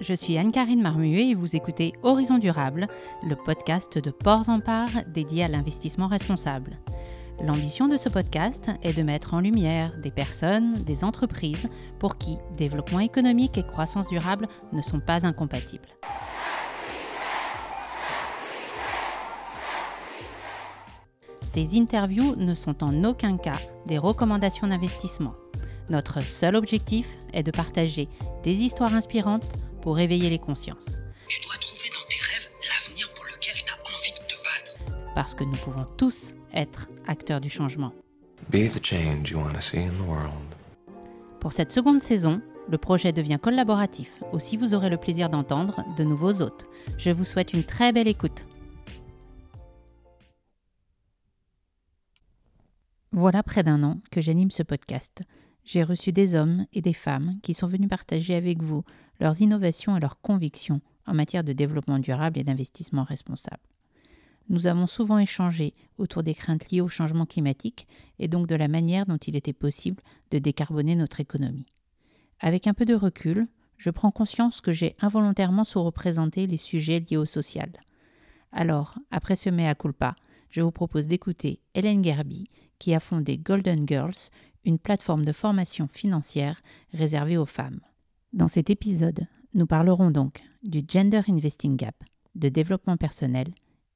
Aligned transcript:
je 0.00 0.14
suis 0.14 0.38
Anne-Karine 0.38 0.80
Marmuet 0.80 1.28
et 1.28 1.34
vous 1.34 1.56
écoutez 1.56 1.92
Horizon 2.02 2.38
Durable, 2.38 2.88
le 3.22 3.36
podcast 3.36 3.98
de 3.98 4.10
Ports 4.10 4.48
en 4.48 4.60
Part 4.60 4.90
dédié 5.06 5.44
à 5.44 5.48
l'investissement 5.48 6.06
responsable. 6.06 6.78
L'ambition 7.42 7.86
de 7.86 7.96
ce 7.96 8.08
podcast 8.08 8.70
est 8.82 8.96
de 8.96 9.02
mettre 9.02 9.34
en 9.34 9.40
lumière 9.40 9.92
des 10.02 10.10
personnes, 10.10 10.82
des 10.84 11.04
entreprises 11.04 11.68
pour 11.98 12.16
qui 12.16 12.38
développement 12.56 13.00
économique 13.00 13.58
et 13.58 13.62
croissance 13.62 14.08
durable 14.08 14.48
ne 14.72 14.82
sont 14.82 15.00
pas 15.00 15.26
incompatibles. 15.26 15.88
Ces 21.46 21.78
interviews 21.78 22.36
ne 22.36 22.54
sont 22.54 22.82
en 22.82 23.04
aucun 23.04 23.36
cas 23.36 23.58
des 23.86 23.98
recommandations 23.98 24.68
d'investissement. 24.68 25.34
Notre 25.90 26.22
seul 26.22 26.54
objectif 26.54 27.18
est 27.32 27.42
de 27.42 27.50
partager 27.50 28.08
des 28.44 28.62
histoires 28.62 28.94
inspirantes 28.94 29.44
pour 29.80 29.98
éveiller 29.98 30.30
les 30.30 30.38
consciences. 30.38 31.00
Tu 31.28 31.40
dois 31.42 31.56
trouver 31.56 31.88
dans 31.90 32.08
tes 32.08 32.20
rêves 32.20 32.50
l'avenir 32.62 33.12
pour 33.14 33.24
lequel 33.24 33.54
tu 33.64 33.72
as 33.72 33.76
envie 33.76 34.12
de 34.12 34.26
te 34.26 34.36
battre. 34.42 35.14
Parce 35.14 35.34
que 35.34 35.44
nous 35.44 35.56
pouvons 35.56 35.86
tous 35.96 36.34
être 36.52 36.88
acteurs 37.06 37.40
du 37.40 37.48
changement. 37.48 37.92
Be 38.50 38.70
the 38.70 38.84
change 38.84 39.30
you 39.30 39.38
want 39.38 39.52
to 39.54 39.60
see 39.60 39.78
in 39.78 39.92
the 39.92 40.08
world. 40.08 40.32
Pour 41.40 41.52
cette 41.52 41.72
seconde 41.72 42.00
saison, 42.00 42.40
le 42.68 42.78
projet 42.78 43.12
devient 43.12 43.38
collaboratif. 43.42 44.22
Aussi, 44.32 44.56
vous 44.56 44.74
aurez 44.74 44.90
le 44.90 44.96
plaisir 44.96 45.30
d'entendre 45.30 45.84
de 45.96 46.04
nouveaux 46.04 46.42
hôtes. 46.42 46.66
Je 46.98 47.10
vous 47.10 47.24
souhaite 47.24 47.52
une 47.52 47.64
très 47.64 47.92
belle 47.92 48.08
écoute. 48.08 48.46
Voilà 53.12 53.42
près 53.42 53.64
d'un 53.64 53.82
an 53.82 54.00
que 54.10 54.20
j'anime 54.20 54.50
ce 54.50 54.62
podcast. 54.62 55.22
J'ai 55.64 55.82
reçu 55.82 56.12
des 56.12 56.34
hommes 56.34 56.66
et 56.72 56.80
des 56.80 56.92
femmes 56.92 57.38
qui 57.42 57.54
sont 57.54 57.66
venus 57.66 57.88
partager 57.88 58.34
avec 58.34 58.62
vous 58.62 58.84
leurs 59.20 59.40
innovations 59.40 59.96
et 59.96 60.00
leurs 60.00 60.20
convictions 60.20 60.80
en 61.06 61.14
matière 61.14 61.44
de 61.44 61.52
développement 61.52 61.98
durable 61.98 62.38
et 62.38 62.44
d'investissement 62.44 63.04
responsable. 63.04 63.62
Nous 64.48 64.66
avons 64.66 64.86
souvent 64.86 65.18
échangé 65.18 65.74
autour 65.98 66.22
des 66.22 66.34
craintes 66.34 66.70
liées 66.70 66.80
au 66.80 66.88
changement 66.88 67.26
climatique 67.26 67.86
et 68.18 68.26
donc 68.26 68.48
de 68.48 68.56
la 68.56 68.66
manière 68.66 69.06
dont 69.06 69.16
il 69.16 69.36
était 69.36 69.52
possible 69.52 70.02
de 70.32 70.38
décarboner 70.38 70.96
notre 70.96 71.20
économie. 71.20 71.66
Avec 72.40 72.66
un 72.66 72.74
peu 72.74 72.84
de 72.84 72.94
recul, 72.94 73.46
je 73.76 73.90
prends 73.90 74.10
conscience 74.10 74.60
que 74.60 74.72
j'ai 74.72 74.96
involontairement 75.00 75.64
sous-représenté 75.64 76.46
les 76.46 76.56
sujets 76.56 77.00
liés 77.00 77.16
au 77.16 77.26
social. 77.26 77.70
Alors, 78.52 78.98
après 79.10 79.36
ce 79.36 79.50
mea 79.50 79.74
culpa, 79.74 80.16
je 80.50 80.62
vous 80.62 80.72
propose 80.72 81.06
d'écouter 81.06 81.60
Hélène 81.74 82.02
Gerby, 82.02 82.48
qui 82.78 82.94
a 82.94 83.00
fondé 83.00 83.38
Golden 83.38 83.86
Girls, 83.86 84.30
une 84.64 84.78
plateforme 84.78 85.24
de 85.24 85.32
formation 85.32 85.86
financière 85.86 86.60
réservée 86.92 87.36
aux 87.36 87.46
femmes. 87.46 87.80
Dans 88.32 88.46
cet 88.46 88.70
épisode, 88.70 89.26
nous 89.54 89.66
parlerons 89.66 90.12
donc 90.12 90.44
du 90.62 90.82
Gender 90.86 91.22
Investing 91.26 91.76
Gap, 91.76 91.96
de 92.36 92.48
développement 92.48 92.96
personnel 92.96 93.48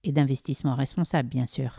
et 0.03 0.11
d'investissement 0.11 0.75
responsable, 0.75 1.29
bien 1.29 1.47
sûr. 1.47 1.79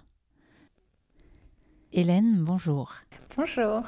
Hélène, 1.91 2.45
bonjour. 2.45 2.93
Bonjour. 3.35 3.81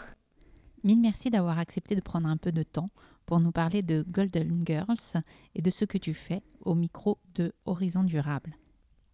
Mille 0.83 0.99
merci 0.99 1.29
d'avoir 1.29 1.59
accepté 1.59 1.95
de 1.95 2.01
prendre 2.01 2.27
un 2.27 2.35
peu 2.35 2.51
de 2.51 2.63
temps 2.63 2.89
pour 3.25 3.39
nous 3.39 3.53
parler 3.53 3.81
de 3.81 4.03
Golden 4.05 4.65
Girls 4.65 5.23
et 5.55 5.61
de 5.61 5.69
ce 5.69 5.85
que 5.85 5.97
tu 5.97 6.13
fais 6.13 6.43
au 6.59 6.75
micro 6.75 7.19
de 7.35 7.53
Horizon 7.63 8.03
Durable. 8.03 8.53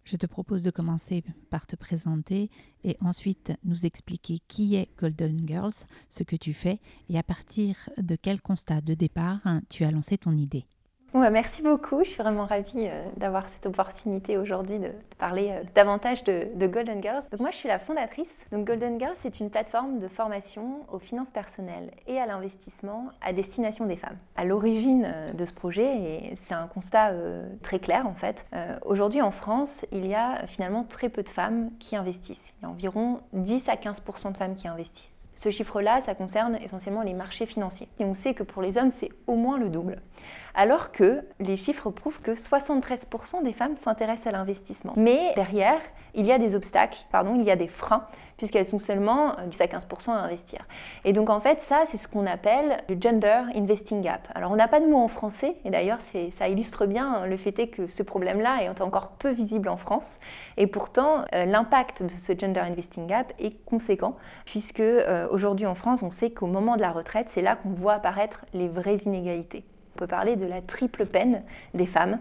Je 0.03 0.17
te 0.17 0.25
propose 0.25 0.63
de 0.63 0.71
commencer 0.71 1.23
par 1.49 1.65
te 1.65 1.75
présenter 1.75 2.49
et 2.83 2.97
ensuite 2.99 3.53
nous 3.63 3.85
expliquer 3.85 4.39
qui 4.47 4.75
est 4.75 4.89
Golden 4.99 5.37
Girls, 5.47 5.73
ce 6.09 6.23
que 6.23 6.35
tu 6.35 6.53
fais 6.53 6.79
et 7.09 7.17
à 7.17 7.23
partir 7.23 7.89
de 7.97 8.15
quel 8.15 8.41
constat 8.41 8.81
de 8.81 8.93
départ 8.93 9.41
tu 9.69 9.85
as 9.85 9.91
lancé 9.91 10.17
ton 10.17 10.35
idée. 10.35 10.65
Merci 11.14 11.61
beaucoup. 11.61 12.03
Je 12.03 12.09
suis 12.09 12.23
vraiment 12.23 12.45
ravie 12.45 12.88
euh, 12.88 13.06
d'avoir 13.17 13.47
cette 13.47 13.67
opportunité 13.67 14.36
aujourd'hui 14.38 14.80
de, 14.80 14.89
parler 15.19 15.52
euh, 15.52 15.64
davantage 15.75 16.23
de, 16.23 16.67
Golden 16.67 17.03
Girls. 17.03 17.22
Moi, 17.39 17.52
je 17.52 17.58
suis 17.58 17.67
la 17.67 17.78
fondatrice. 17.78 18.34
Donc 18.51 18.66
Golden 18.66 19.00
Girls, 19.00 19.16
c'est 19.16 19.40
une 19.40 19.52
plateforme 19.52 20.00
de 20.00 20.07
formation 20.07 20.79
aux 20.91 20.97
finances 20.97 21.29
personnelles 21.29 21.91
et 22.07 22.19
à 22.19 22.25
l'investissement 22.25 23.09
à 23.22 23.31
destination 23.31 23.85
des 23.85 23.96
femmes. 23.96 24.18
À 24.35 24.44
l'origine 24.44 25.06
euh, 25.06 25.31
de 25.34 25.46
ce 25.46 25.53
projet, 25.53 25.97
et 25.97 26.35
c'est 26.35 26.56
un 26.56 26.68
constat 26.68 27.12
très 27.62 27.79
clair 27.79 28.07
en 28.07 28.13
fait, 28.13 28.46
aujourd'hui 28.85 29.22
en 29.22 29.31
France, 29.31 29.85
il 29.91 30.06
y 30.07 30.16
a 30.16 30.46
finalement 30.47 30.84
très 30.84 31.09
peu 31.09 31.23
de 31.23 31.29
femmes 31.29 31.69
qui 31.79 31.96
investissent. 31.96 32.53
Il 32.59 32.63
y 32.63 32.66
a 32.66 32.69
environ 32.69 33.22
10 33.34 33.69
à 33.69 33.75
15% 33.75 34.31
de 34.31 34.38
femmes 34.38 34.56
qui 34.56 34.68
investissent. 34.68 35.22
Ce 35.35 35.49
chiffre-là, 35.49 36.01
ça 36.01 36.16
concerne 36.16 36.57
essentiellement 36.63 37.01
les 37.01 37.13
marchés 37.13 37.45
financiers. 37.45 37.88
Et 37.99 38.05
on 38.05 38.13
sait 38.13 38.33
que 38.33 38.44
pour 38.44 38.61
les 38.61 38.77
hommes, 38.77 38.91
c'est 38.91 39.09
au 39.27 39.35
moins 39.35 39.57
le 39.57 39.69
double 39.69 40.01
alors 40.55 40.91
que 40.91 41.23
les 41.39 41.57
chiffres 41.57 41.89
prouvent 41.89 42.21
que 42.21 42.31
73% 42.31 43.43
des 43.43 43.53
femmes 43.53 43.75
s'intéressent 43.75 44.27
à 44.27 44.31
l'investissement. 44.31 44.93
Mais 44.95 45.33
derrière, 45.35 45.81
il 46.13 46.25
y 46.25 46.31
a 46.31 46.38
des 46.38 46.55
obstacles, 46.55 46.99
pardon, 47.11 47.35
il 47.35 47.43
y 47.43 47.51
a 47.51 47.55
des 47.55 47.67
freins, 47.67 48.05
puisqu'elles 48.43 48.65
sont 48.65 48.77
seulement 48.77 49.37
10 49.47 49.61
à 49.61 49.67
15% 49.67 50.09
à 50.09 50.15
investir. 50.15 50.59
Et 51.05 51.13
donc 51.13 51.29
en 51.29 51.39
fait, 51.39 51.61
ça, 51.61 51.83
c'est 51.85 51.95
ce 51.95 52.09
qu'on 52.09 52.25
appelle 52.25 52.83
le 52.89 52.97
gender 52.99 53.43
investing 53.55 54.01
gap. 54.01 54.27
Alors 54.35 54.51
on 54.51 54.57
n'a 54.57 54.67
pas 54.67 54.81
de 54.81 54.85
mot 54.85 54.97
en 54.97 55.07
français, 55.07 55.55
et 55.63 55.69
d'ailleurs 55.69 55.99
ça 56.33 56.49
illustre 56.49 56.85
bien 56.85 57.25
le 57.25 57.37
fait 57.37 57.53
que 57.67 57.87
ce 57.87 58.03
problème-là 58.03 58.63
est 58.63 58.81
encore 58.81 59.11
peu 59.11 59.29
visible 59.29 59.69
en 59.69 59.77
France, 59.77 60.19
et 60.57 60.67
pourtant 60.67 61.23
euh, 61.33 61.45
l'impact 61.45 62.03
de 62.03 62.09
ce 62.09 62.37
gender 62.37 62.59
investing 62.59 63.07
gap 63.07 63.31
est 63.39 63.63
conséquent, 63.63 64.17
puisque 64.43 64.81
euh, 64.81 65.25
aujourd'hui 65.31 65.65
en 65.65 65.75
France, 65.75 66.01
on 66.03 66.09
sait 66.09 66.31
qu'au 66.31 66.47
moment 66.47 66.75
de 66.75 66.81
la 66.81 66.91
retraite, 66.91 67.29
c'est 67.29 67.41
là 67.41 67.55
qu'on 67.55 67.69
voit 67.69 67.93
apparaître 67.93 68.45
les 68.53 68.67
vraies 68.67 68.97
inégalités. 69.05 69.63
Parler 70.06 70.36
de 70.36 70.46
la 70.46 70.62
triple 70.62 71.06
peine 71.06 71.44
des 71.74 71.86
femmes. 71.86 72.19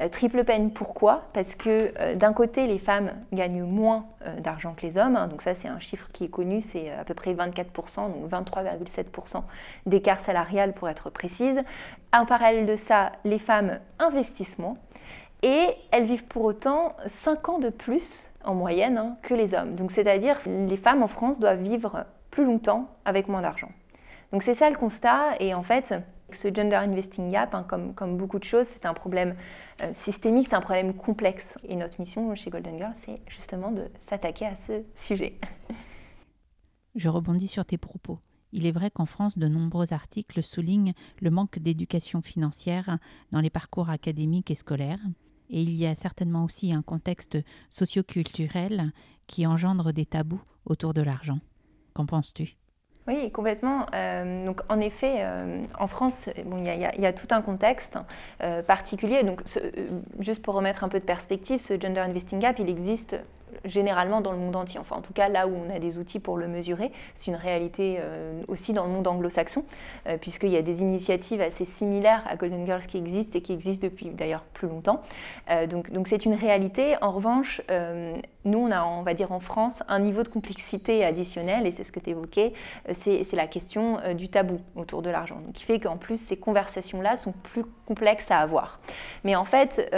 Euh, 0.00 0.08
triple 0.08 0.44
peine 0.44 0.72
pourquoi? 0.72 1.28
Parce 1.32 1.54
que 1.54 1.92
euh, 1.98 2.14
d'un 2.14 2.32
côté, 2.32 2.66
les 2.66 2.78
femmes 2.78 3.12
gagnent 3.32 3.62
moins 3.62 4.06
euh, 4.26 4.40
d'argent 4.40 4.74
que 4.74 4.86
les 4.86 4.98
hommes. 4.98 5.16
Hein. 5.16 5.28
donc 5.28 5.42
ça, 5.42 5.54
c'est 5.54 5.68
un 5.68 5.78
chiffre 5.78 6.08
qui 6.12 6.24
est 6.24 6.28
connu, 6.28 6.62
c'est 6.62 6.90
à 6.90 7.04
peu 7.04 7.14
près 7.14 7.34
24%, 7.34 8.12
donc 8.12 8.28
23,7% 8.30 9.42
d'écart 9.86 10.20
salarial 10.20 10.72
pour 10.72 10.88
être 10.88 11.10
précise. 11.10 11.62
En 12.12 12.26
parallèle 12.26 12.66
de 12.66 12.76
ça, 12.76 13.12
les 13.24 13.38
femmes 13.38 13.78
investissent 13.98 14.58
moins. 14.58 14.76
Et 15.42 15.66
elles 15.90 16.04
vivent 16.04 16.24
pour 16.24 16.44
autant 16.44 16.96
5 17.06 17.48
ans 17.50 17.58
de 17.58 17.68
plus 17.68 18.30
en 18.44 18.54
moyenne 18.54 18.96
hein, 18.96 19.16
que 19.22 19.34
les 19.34 19.54
hommes. 19.54 19.74
Donc 19.74 19.90
c'est-à-dire 19.90 20.38
les 20.46 20.76
femmes 20.78 21.02
en 21.02 21.06
France 21.06 21.38
doivent 21.38 21.60
vivre 21.60 22.06
plus 22.30 22.46
longtemps 22.46 22.88
avec 23.04 23.28
moins 23.28 23.42
d'argent. 23.42 23.68
Donc 24.32 24.42
c'est 24.42 24.54
ça 24.54 24.70
le 24.70 24.76
constat. 24.76 25.36
Et 25.40 25.54
en 25.54 25.62
fait, 25.62 25.94
ce 26.32 26.48
gender 26.52 26.76
investing 26.76 27.30
gap, 27.30 27.54
hein, 27.54 27.64
comme, 27.64 28.16
beaucoup 28.16 28.38
de 28.38 28.44
choses, 28.44 28.66
c'est 28.66 28.86
un 28.86 28.94
problème 28.94 29.36
euh, 29.82 29.90
systémique, 29.92 30.48
c'est 30.50 30.56
un 30.56 30.60
problème 30.60 30.94
complexe. 30.94 31.58
Et 31.64 31.76
notre 31.76 32.00
mission 32.00 32.34
chez 32.34 32.50
Golden 32.50 32.78
Girl, 32.78 32.92
c'est 32.94 33.20
justement 33.28 33.70
de 33.70 33.90
s'attaquer 34.00 34.46
à 34.46 34.56
ce 34.56 34.82
sujet. 34.94 35.38
Je 36.94 37.08
rebondis 37.08 37.48
sur 37.48 37.64
tes 37.64 37.78
propos. 37.78 38.20
Il 38.52 38.66
est 38.66 38.72
vrai 38.72 38.90
qu'en 38.90 39.06
France, 39.06 39.36
de 39.36 39.48
nombreux 39.48 39.92
articles 39.92 40.42
soulignent 40.44 40.94
le 41.20 41.30
manque 41.30 41.58
d'éducation 41.58 42.22
financière 42.22 42.98
dans 43.32 43.40
les 43.40 43.50
parcours 43.50 43.90
académiques 43.90 44.52
et 44.52 44.54
scolaires. 44.54 45.00
Et 45.50 45.60
il 45.60 45.74
y 45.74 45.86
a 45.86 45.96
certainement 45.96 46.44
aussi 46.44 46.72
un 46.72 46.82
contexte 46.82 47.36
socioculturel 47.70 48.92
qui 49.26 49.44
engendre 49.46 49.92
des 49.92 50.06
tabous 50.06 50.42
autour 50.66 50.94
de 50.94 51.02
l'argent. 51.02 51.40
Qu'en 51.94 52.06
penses-tu? 52.06 52.56
Oui, 53.06 53.30
complètement. 53.30 53.86
Euh, 53.94 54.50
en 54.70 54.80
effet, 54.80 55.16
euh, 55.18 55.62
en 55.78 55.86
France, 55.86 56.30
il 56.36 56.64
y, 56.64 57.06
a 57.06 57.12
tout 57.12 57.26
un 57.32 57.42
contexte 57.42 57.98
euh, 58.42 58.62
particulier. 58.62 59.22
Donc, 59.24 59.42
juste 60.20 60.42
pour 60.42 60.54
remettre 60.54 60.84
un 60.84 60.88
peu 60.88 61.00
de 61.00 61.04
perspective, 61.04 61.60
ce 61.60 61.78
gender 61.78 62.00
investing 62.00 62.38
gap, 62.38 62.58
il 62.58 62.70
existe 62.70 63.16
généralement 63.64 64.20
dans 64.20 64.32
le 64.32 64.38
monde 64.38 64.56
entier. 64.56 64.80
Enfin, 64.80 64.96
en 64.96 65.00
tout 65.00 65.12
cas, 65.12 65.28
là 65.28 65.46
où 65.46 65.52
on 65.54 65.74
a 65.74 65.78
des 65.78 65.98
outils 65.98 66.20
pour 66.20 66.36
le 66.36 66.48
mesurer, 66.48 66.92
c'est 67.14 67.30
une 67.30 67.36
réalité 67.36 67.98
euh, 68.00 68.42
aussi 68.48 68.72
dans 68.72 68.84
le 68.84 68.90
monde 68.90 69.06
anglo-saxon, 69.06 69.64
euh, 70.06 70.16
puisqu'il 70.18 70.50
y 70.50 70.56
a 70.56 70.62
des 70.62 70.82
initiatives 70.82 71.40
assez 71.40 71.64
similaires 71.64 72.24
à 72.28 72.36
Golden 72.36 72.64
Girls 72.66 72.86
qui 72.86 72.98
existent 72.98 73.38
et 73.38 73.42
qui 73.42 73.52
existent 73.52 73.86
depuis 73.86 74.10
d'ailleurs 74.10 74.44
plus 74.54 74.68
longtemps. 74.68 75.02
Euh, 75.50 75.66
donc, 75.66 75.90
donc 75.90 76.08
c'est 76.08 76.24
une 76.24 76.34
réalité. 76.34 76.96
En 77.00 77.12
revanche, 77.12 77.60
nous, 78.44 78.58
on 78.58 78.70
a, 78.70 78.84
on 78.84 79.02
va 79.02 79.14
dire 79.14 79.32
en 79.32 79.40
France, 79.40 79.82
un 79.88 79.98
niveau 79.98 80.22
de 80.22 80.28
complexité 80.28 81.04
additionnel, 81.04 81.66
et 81.66 81.70
c'est 81.72 81.84
ce 81.84 81.92
que 81.92 82.00
tu 82.00 82.10
évoquais, 82.10 82.52
c'est 82.92 83.32
la 83.32 83.46
question 83.46 83.98
du 84.14 84.28
tabou 84.28 84.60
autour 84.76 85.02
de 85.02 85.10
l'argent. 85.10 85.38
Qui 85.54 85.64
fait 85.64 85.80
qu'en 85.80 85.96
plus, 85.96 86.18
ces 86.18 86.36
conversations-là 86.36 87.16
sont 87.16 87.32
plus 87.32 87.64
complexes 87.86 88.30
à 88.30 88.38
avoir. 88.38 88.80
Mais 89.24 89.34
en 89.34 89.44
fait, 89.44 89.90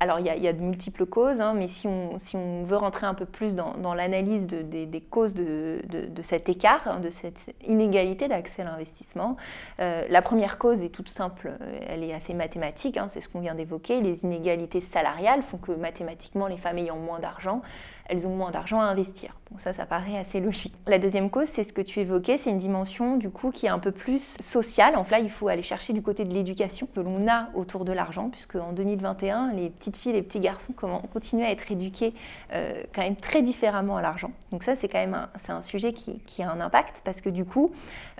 alors 0.00 0.20
il 0.20 0.26
y, 0.26 0.40
y, 0.40 0.48
a 0.48 0.52
de 0.52 0.60
multiples 0.60 1.06
causes, 1.06 1.40
hein, 1.40 1.54
mais 1.54 1.68
si 1.68 1.86
on, 1.86 2.18
si 2.18 2.36
on 2.36 2.45
on 2.46 2.62
veut 2.64 2.76
rentrer 2.76 3.06
un 3.06 3.14
peu 3.14 3.26
plus 3.26 3.54
dans, 3.54 3.94
l'analyse 3.94 4.46
des, 4.46 5.00
causes 5.10 5.34
de, 5.34 5.80
cet 6.22 6.48
écart, 6.48 6.82
hein, 6.86 7.00
de 7.00 7.10
cette 7.10 7.54
inégalité 7.66 8.28
d'accès 8.28 8.62
à 8.62 8.66
l'investissement, 8.66 9.36
euh, 9.80 10.04
la 10.08 10.22
première 10.22 10.58
cause 10.58 10.82
est 10.82 10.90
toute 10.90 11.08
simple, 11.08 11.52
euh, 11.60 11.78
elle 11.88 12.04
est 12.04 12.14
assez 12.14 12.34
mathématique, 12.34 12.96
hein, 12.96 13.06
c'est 13.08 13.20
ce 13.20 13.28
qu'on 13.28 13.40
vient 13.40 13.54
d'évoquer. 13.54 14.00
Les 14.00 14.24
inégalités 14.24 14.80
salariales 14.80 15.42
font 15.42 15.58
que 15.58 15.72
mathématiquement, 15.72 16.46
les 16.46 16.56
femmes 16.56 16.78
ayant 16.78 16.96
moins 16.96 17.18
d'argent 17.18 17.62
elles 18.08 18.26
ont 18.26 18.34
moins 18.34 18.50
d'argent 18.50 18.80
à 18.80 18.84
investir. 18.84 19.36
Bon, 19.50 19.58
ça, 19.58 19.72
ça 19.72 19.86
paraît 19.86 20.18
assez 20.18 20.40
logique. 20.40 20.74
La 20.86 20.98
deuxième 20.98 21.30
cause, 21.30 21.48
c'est 21.48 21.64
ce 21.64 21.72
que 21.72 21.80
tu 21.80 22.00
évoquais, 22.00 22.36
c'est 22.36 22.50
une 22.50 22.58
dimension 22.58 23.16
du 23.16 23.30
coup 23.30 23.50
qui 23.50 23.66
est 23.66 23.70
un 23.70 23.78
peu 23.78 23.92
plus 23.92 24.36
sociale. 24.40 24.96
En 24.96 25.04
fait, 25.04 25.16
là, 25.16 25.18
il 25.20 25.30
faut 25.30 25.48
aller 25.48 25.62
chercher 25.62 25.92
du 25.92 26.02
côté 26.02 26.24
de 26.24 26.32
l'éducation 26.32 26.88
que 26.92 27.00
l'on 27.00 27.28
a 27.28 27.48
autour 27.54 27.84
de 27.84 27.92
l'argent, 27.92 28.28
puisque 28.30 28.56
en 28.56 28.72
2021, 28.72 29.52
les 29.52 29.70
petites 29.70 29.96
filles, 29.96 30.12
les 30.12 30.22
petits 30.22 30.40
garçons 30.40 30.72
continuent 31.12 31.44
à 31.44 31.50
être 31.50 31.70
éduqués 31.70 32.12
euh, 32.52 32.82
quand 32.94 33.02
même 33.02 33.16
très 33.16 33.42
différemment 33.42 33.96
à 33.96 34.02
l'argent. 34.02 34.30
Donc 34.52 34.62
ça, 34.62 34.74
c'est 34.74 34.88
quand 34.88 34.98
même 34.98 35.14
un, 35.14 35.28
c'est 35.36 35.52
un 35.52 35.62
sujet 35.62 35.92
qui, 35.92 36.18
qui, 36.26 36.42
a 36.42 36.50
un 36.50 36.60
impact, 36.60 37.02
parce 37.04 37.20
que 37.20 37.28
du 37.28 37.44
coup, 37.44 37.72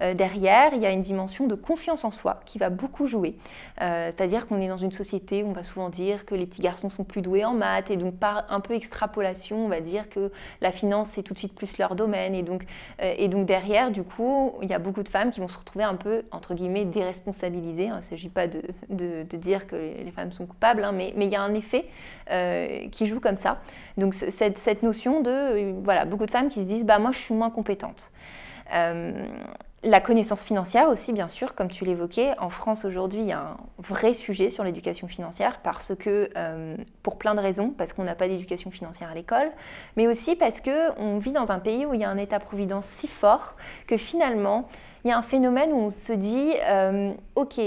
euh, 0.03 0.15
derrière, 0.15 0.75
il 0.75 0.83
y 0.83 0.87
a 0.87 0.91
une 0.91 1.03
dimension 1.03 1.47
de 1.47 1.55
confiance 1.55 2.05
en 2.05 2.11
soi 2.11 2.41
qui 2.47 2.59
va 2.59 2.71
beaucoup 2.71 3.07
jouer. 3.07 3.37
Euh, 3.81 4.11
c'est-à-dire 4.15 4.47
qu'on 4.47 4.61
est 4.61 4.69
dans 4.69 4.77
une 4.77 4.93
société 4.93 5.43
où 5.43 5.49
on 5.49 5.53
va 5.53 5.65
souvent 5.65 5.89
dire 5.89 6.25
que 6.25 6.35
les 6.35 6.47
petits 6.47 6.63
garçons 6.63 6.91
sont 6.91 7.05
plus 7.05 7.23
doués 7.23 7.45
en 7.45 7.55
maths, 7.55 7.91
et 7.91 7.97
donc 7.97 8.17
par 8.17 8.45
un 8.51 8.61
peu 8.61 8.75
extrapolation, 8.75 9.65
on 9.65 9.69
va 9.69 9.76
dire 9.81 10.09
que 10.09 10.31
la 10.61 10.73
finance, 10.73 11.09
c'est 11.15 11.23
tout 11.23 11.35
de 11.35 11.39
suite 11.39 11.55
plus 11.55 11.79
leur 11.79 11.95
domaine. 11.95 12.35
Et 12.35 12.43
donc, 12.43 12.65
euh, 13.03 13.15
et 13.17 13.29
donc 13.29 13.47
derrière, 13.47 13.91
du 13.91 14.03
coup, 14.03 14.55
il 14.63 14.69
y 14.69 14.75
a 14.75 14.79
beaucoup 14.79 15.03
de 15.03 15.09
femmes 15.09 15.31
qui 15.31 15.41
vont 15.41 15.49
se 15.49 15.59
retrouver 15.59 15.85
un 15.85 15.97
peu, 15.97 16.23
entre 16.31 16.55
guillemets, 16.55 16.85
déresponsabilisées. 16.85 17.89
Hein. 17.89 17.95
Il 17.95 18.05
ne 18.05 18.11
s'agit 18.11 18.29
pas 18.29 18.47
de, 18.47 18.63
de, 18.89 19.37
dire 19.37 19.67
que 19.67 19.77
les 19.77 20.11
femmes 20.11 20.33
sont 20.33 20.47
coupables, 20.47 20.83
hein, 20.83 20.93
mais, 20.93 21.13
mais 21.17 21.27
il 21.27 21.33
y 21.33 21.37
a 21.37 21.43
un 21.43 21.55
effet 21.55 21.87
euh, 22.31 22.89
qui 22.91 23.07
joue 23.07 23.21
comme 23.21 23.37
ça. 23.37 23.61
Donc 23.97 24.15
cette, 24.15 24.59
cette 24.59 24.83
notion 24.83 25.21
de, 25.21 25.73
voilà, 25.83 26.05
beaucoup 26.05 26.27
de 26.27 26.31
femmes 26.31 26.49
qui 26.49 26.63
se 26.63 26.67
disent, 26.67 26.85
bah 26.85 26.99
moi 26.99 27.13
je 27.13 27.19
suis 27.19 27.35
moins 27.35 27.51
compétente. 27.51 28.11
Euh, 28.75 29.27
la 29.87 30.01
connaissance 30.01 30.45
financière 30.45 30.89
aussi, 30.89 31.13
bien 31.13 31.29
sûr, 31.29 31.55
comme 31.55 31.71
tu 31.71 31.85
l'évoquais. 31.85 32.35
En 32.39 32.51
France 32.51 32.85
aujourd'hui, 32.85 33.21
il 33.21 33.27
y 33.27 33.33
a 33.33 33.41
un 33.41 33.57
vrai 33.79 34.15
sujet 34.15 34.51
sur 34.51 34.65
l'éducation 34.65 35.07
financière 35.07 35.61
parce 35.63 35.95
que, 35.95 36.29
euh, 36.37 36.77
pour 37.03 37.19
plein 37.19 37.35
de 37.35 37.41
raisons, 37.41 37.71
parce 37.71 37.93
qu'on 37.93 38.05
n'a 38.05 38.17
pas 38.17 38.27
d'éducation 38.27 38.71
financière 38.71 39.11
à 39.11 39.15
l'école, 39.15 39.51
mais 39.97 40.09
aussi 40.09 40.35
parce 40.35 40.61
qu'on 40.61 41.19
vit 41.19 41.33
dans 41.33 41.53
un 41.53 41.61
pays 41.61 41.87
où 41.87 41.95
il 41.95 42.01
y 42.01 42.05
a 42.05 42.11
un 42.11 42.19
État-providence 42.19 42.85
si 42.97 43.07
fort 43.07 43.55
que 43.87 43.97
finalement, 43.97 44.69
il 45.05 45.09
y 45.09 45.13
a 45.13 45.19
un 45.19 45.23
phénomène 45.23 45.73
où 45.73 45.79
on 45.79 45.91
se 45.91 46.13
dit, 46.13 46.53
euh, 46.69 47.13
ok, 47.37 47.61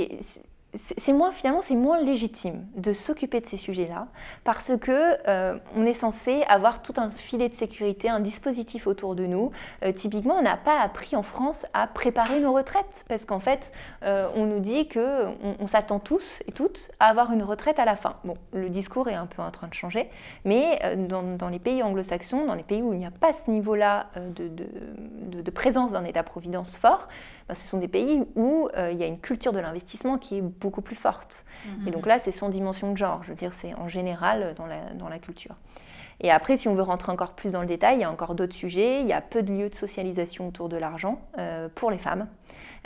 c'est 0.76 1.14
moins 1.14 1.32
finalement 1.32 1.62
c'est 1.64 1.76
moins 1.76 2.00
légitime 2.00 2.68
de 2.76 2.94
s'occuper 2.94 3.42
de 3.42 3.48
ces 3.48 3.58
sujets-là 3.58 4.08
parce 4.44 4.72
que 4.80 5.18
euh, 5.28 5.58
on 5.76 5.84
est 5.84 5.96
censé 5.96 6.44
avoir 6.48 6.84
tout 6.84 6.94
un 6.98 7.10
filet 7.10 7.50
de 7.50 7.56
sécurité, 7.56 8.08
un 8.08 8.20
dispositif 8.20 8.86
autour 8.86 9.16
de 9.16 9.26
nous. 9.26 9.52
Euh, 9.84 9.92
typiquement, 9.92 10.36
on 10.36 10.44
n'a 10.44 10.58
pas 10.58 10.80
appris 10.80 11.16
en 11.16 11.24
France 11.24 11.66
à 11.74 11.88
préparer 11.88 12.40
nos 12.40 12.54
retraites 12.54 13.04
parce 13.08 13.26
qu'en 13.26 13.40
fait, 13.40 13.72
euh, 14.04 14.30
on 14.36 14.46
nous 14.46 14.60
dit 14.60 14.88
que 14.88 15.26
on, 15.60 15.68
s'attend 15.68 16.00
tous 16.00 16.40
et 16.48 16.52
toutes 16.52 16.92
à 17.00 17.08
avoir 17.08 17.32
une 17.32 17.44
retraite 17.44 17.80
à 17.80 17.86
la 17.86 17.96
fin. 17.96 18.18
Bon, 18.24 18.38
le 18.54 18.70
discours 18.70 19.08
est 19.08 19.16
un 19.16 19.28
peu 19.28 19.42
en 19.42 19.52
train 19.52 19.68
de 19.68 19.74
changer, 19.74 20.10
mais 20.46 20.80
dans, 21.08 21.50
les 21.50 21.60
pays 21.60 21.84
anglo-saxons, 21.84 22.46
dans 22.46 22.56
les 22.56 22.64
pays 22.64 22.82
où 22.82 22.94
il 22.94 23.00
n'y 23.00 23.06
a 23.06 23.12
pas 23.12 23.34
ce 23.34 23.52
niveau-là 23.52 24.08
de, 24.16 25.52
présence 25.52 25.92
d'un 25.92 26.06
État-providence 26.06 26.78
fort, 26.78 27.08
ben, 27.48 27.56
ce 27.56 27.68
sont 27.68 27.78
des 27.80 27.88
pays 27.88 28.24
où 28.36 28.70
il 28.76 28.98
y 28.98 29.04
a 29.04 29.08
une 29.08 29.20
culture 29.20 29.52
de 29.52 29.60
l'investissement 29.60 30.18
qui 30.18 30.38
est 30.38 30.42
beaucoup 30.60 30.82
plus 30.82 30.96
forte. 30.96 31.46
Mhm. 31.66 31.88
Et 31.88 31.92
donc 31.92 32.06
là, 32.06 32.20
c'est 32.20 32.32
sans 32.32 32.50
dimension 32.50 32.92
de 32.92 32.98
genre. 32.98 33.24
Je 33.24 33.30
veux 33.30 33.36
dire, 33.36 33.54
c'est 33.54 33.74
en 33.76 33.88
général 33.88 34.54
dans 34.58 34.66
la, 34.66 34.94
dans 34.94 35.10
la 35.10 35.20
culture. 35.20 35.56
Et 36.22 36.32
après, 36.32 36.58
si 36.58 36.68
on 36.68 36.76
veut 36.76 36.84
rentrer 36.84 37.12
encore 37.12 37.34
plus 37.34 37.54
dans 37.54 37.62
le 37.62 37.68
détail, 37.68 37.98
il 37.98 38.02
y 38.02 38.04
a 38.04 38.12
encore 38.12 38.36
d'autres 38.36 38.56
sujets. 38.56 39.02
Il 39.02 39.08
y 39.08 39.14
a 39.14 39.22
peu 39.22 39.42
de 39.42 39.54
lieux 39.54 39.70
de 39.70 39.76
socialisation 39.76 40.50
autour 40.50 40.68
de 40.68 40.76
l'argent 40.76 41.22
euh, 41.38 41.70
pour 41.74 41.92
les 41.92 41.98
femmes. 41.98 42.28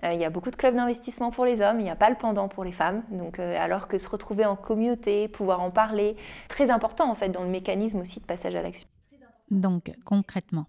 Euh, 0.04 0.14
il 0.14 0.20
y 0.20 0.26
a 0.26 0.30
beaucoup 0.30 0.52
de 0.52 0.56
clubs 0.56 0.76
d'investissement 0.76 1.32
pour 1.32 1.46
les 1.46 1.62
hommes, 1.62 1.80
il 1.80 1.84
n'y 1.84 1.90
a 1.90 1.96
pas 1.96 2.10
le 2.10 2.16
pendant 2.16 2.48
pour 2.48 2.64
les 2.64 2.72
femmes. 2.72 3.04
Donc, 3.12 3.40
euh, 3.40 3.58
alors 3.60 3.88
que 3.88 3.98
se 3.98 4.08
retrouver 4.08 4.46
en 4.46 4.56
communauté, 4.56 5.28
pouvoir 5.28 5.62
en 5.62 5.72
parler, 5.72 6.16
très 6.50 6.70
important 6.70 7.10
en 7.10 7.16
fait 7.16 7.30
dans 7.30 7.44
le 7.44 7.50
mécanisme 7.50 8.00
aussi 8.00 8.20
de 8.20 8.26
passage 8.26 8.56
à 8.56 8.62
l'action. 8.62 8.88
Donc, 9.50 9.92
concrètement, 10.06 10.66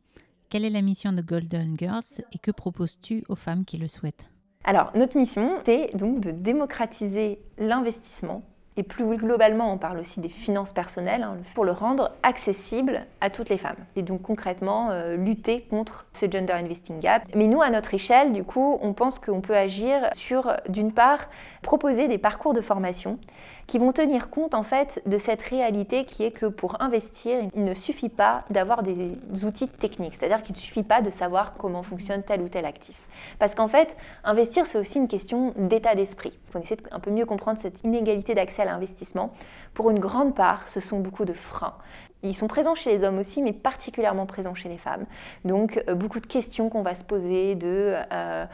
quelle 0.51 0.65
est 0.65 0.71
la 0.71 0.83
mission 0.83 1.13
de 1.13 1.23
Golden 1.23 1.77
Girls 1.77 2.23
et 2.33 2.39
que 2.39 2.51
proposes-tu 2.51 3.25
aux 3.29 3.37
femmes 3.37 3.65
qui 3.65 3.79
le 3.79 3.89
souhaitent? 3.89 4.31
Alors, 4.65 4.91
notre 4.95 5.17
mission, 5.19 5.59
c'est 5.65 5.91
donc 5.95 6.21
de 6.21 6.31
démocratiser 6.31 7.39
l'investissement 7.59 8.43
et 8.77 8.83
plus 8.83 9.05
globalement, 9.17 9.73
on 9.73 9.79
parle 9.79 9.99
aussi 10.01 10.19
des 10.19 10.29
finances 10.29 10.73
personnelles, 10.73 11.23
hein, 11.23 11.37
pour 11.55 11.65
le 11.65 11.71
rendre 11.71 12.11
accessible 12.25 13.07
à 13.21 13.31
toutes 13.31 13.49
les 13.49 13.59
femmes. 13.59 13.77
Et 13.95 14.03
donc 14.03 14.23
concrètement, 14.23 14.89
euh, 14.91 15.17
lutter 15.17 15.61
contre 15.71 16.07
ce 16.13 16.27
gender 16.29 16.55
investing 16.55 16.99
gap. 16.99 17.23
Mais 17.37 17.47
nous, 17.47 17.63
à 17.63 17.71
notre 17.71 17.95
échelle, 17.95 18.33
du 18.33 18.43
coup, 18.43 18.79
on 18.83 18.93
pense 18.93 19.21
qu'on 19.21 19.41
peut 19.41 19.57
agir 19.57 20.11
sur, 20.15 20.53
d'une 20.69 20.93
part, 20.93 21.29
proposer 21.63 22.09
des 22.09 22.19
parcours 22.19 22.53
de 22.53 22.61
formation 22.61 23.19
qui 23.67 23.79
vont 23.79 23.93
tenir 23.93 24.31
compte 24.31 24.55
en 24.55 24.63
fait 24.63 25.03
de 25.07 25.19
cette 25.19 25.43
réalité 25.43 26.05
qui 26.05 26.25
est 26.25 26.31
que 26.31 26.47
pour 26.47 26.81
investir, 26.81 27.39
il 27.55 27.65
ne 27.65 27.75
suffit 27.75 28.09
pas 28.09 28.45
d'avoir 28.51 28.83
des 28.83 29.19
outils 29.45 29.69
techniques, 29.69 30.15
c'est-à-dire 30.15 30.43
qu'il 30.43 30.55
ne 30.55 30.61
suffit 30.61 30.83
pas 30.83 31.03
de 31.03 31.11
savoir 31.11 31.55
comment 31.55 31.83
fonctionne 31.83 32.23
tel 32.23 32.43
ou 32.43 32.49
tel 32.49 32.65
actif. 32.65 32.97
Parce 33.39 33.55
qu'en 33.55 33.69
fait, 33.69 33.97
investir, 34.25 34.67
c'est 34.67 34.79
aussi 34.79 34.99
une 34.99 35.09
question 35.09 35.55
d'état 35.57 35.95
d'esprit. 35.95 36.33
Faut 36.51 36.59
essayer 36.59 36.77
de 36.77 36.83
un 36.91 37.01
peu 37.01 37.11
mieux 37.11 37.27
comprendre 37.27 37.59
cette 37.61 37.83
inégalité 37.85 38.35
d'accès 38.35 38.63
à 38.63 38.65
l'investissement. 38.67 39.33
Pour 39.73 39.91
une 39.91 39.99
grande 39.99 40.35
part, 40.35 40.69
ce 40.69 40.81
sont 40.81 41.01
beaucoup 41.01 41.25
de 41.25 41.33
freins. 41.33 41.75
Ils 42.23 42.35
sont 42.35 42.49
présents 42.49 42.75
chez 42.75 42.91
les 42.91 43.05
hommes 43.05 43.19
aussi, 43.19 43.43
mais 43.43 43.53
particulièrement 43.53 44.25
présents 44.25 44.55
chez 44.55 44.69
les 44.69 44.79
femmes. 44.79 45.05
Donc, 45.45 45.83
euh, 45.89 45.95
beaucoup 45.95 46.21
de 46.21 46.27
questions 46.27 46.71
qu'on 46.71 46.83
va 46.83 46.95
se 46.95 47.05
poser 47.05 47.55
de... 47.55 47.97
Euh, 48.13 48.47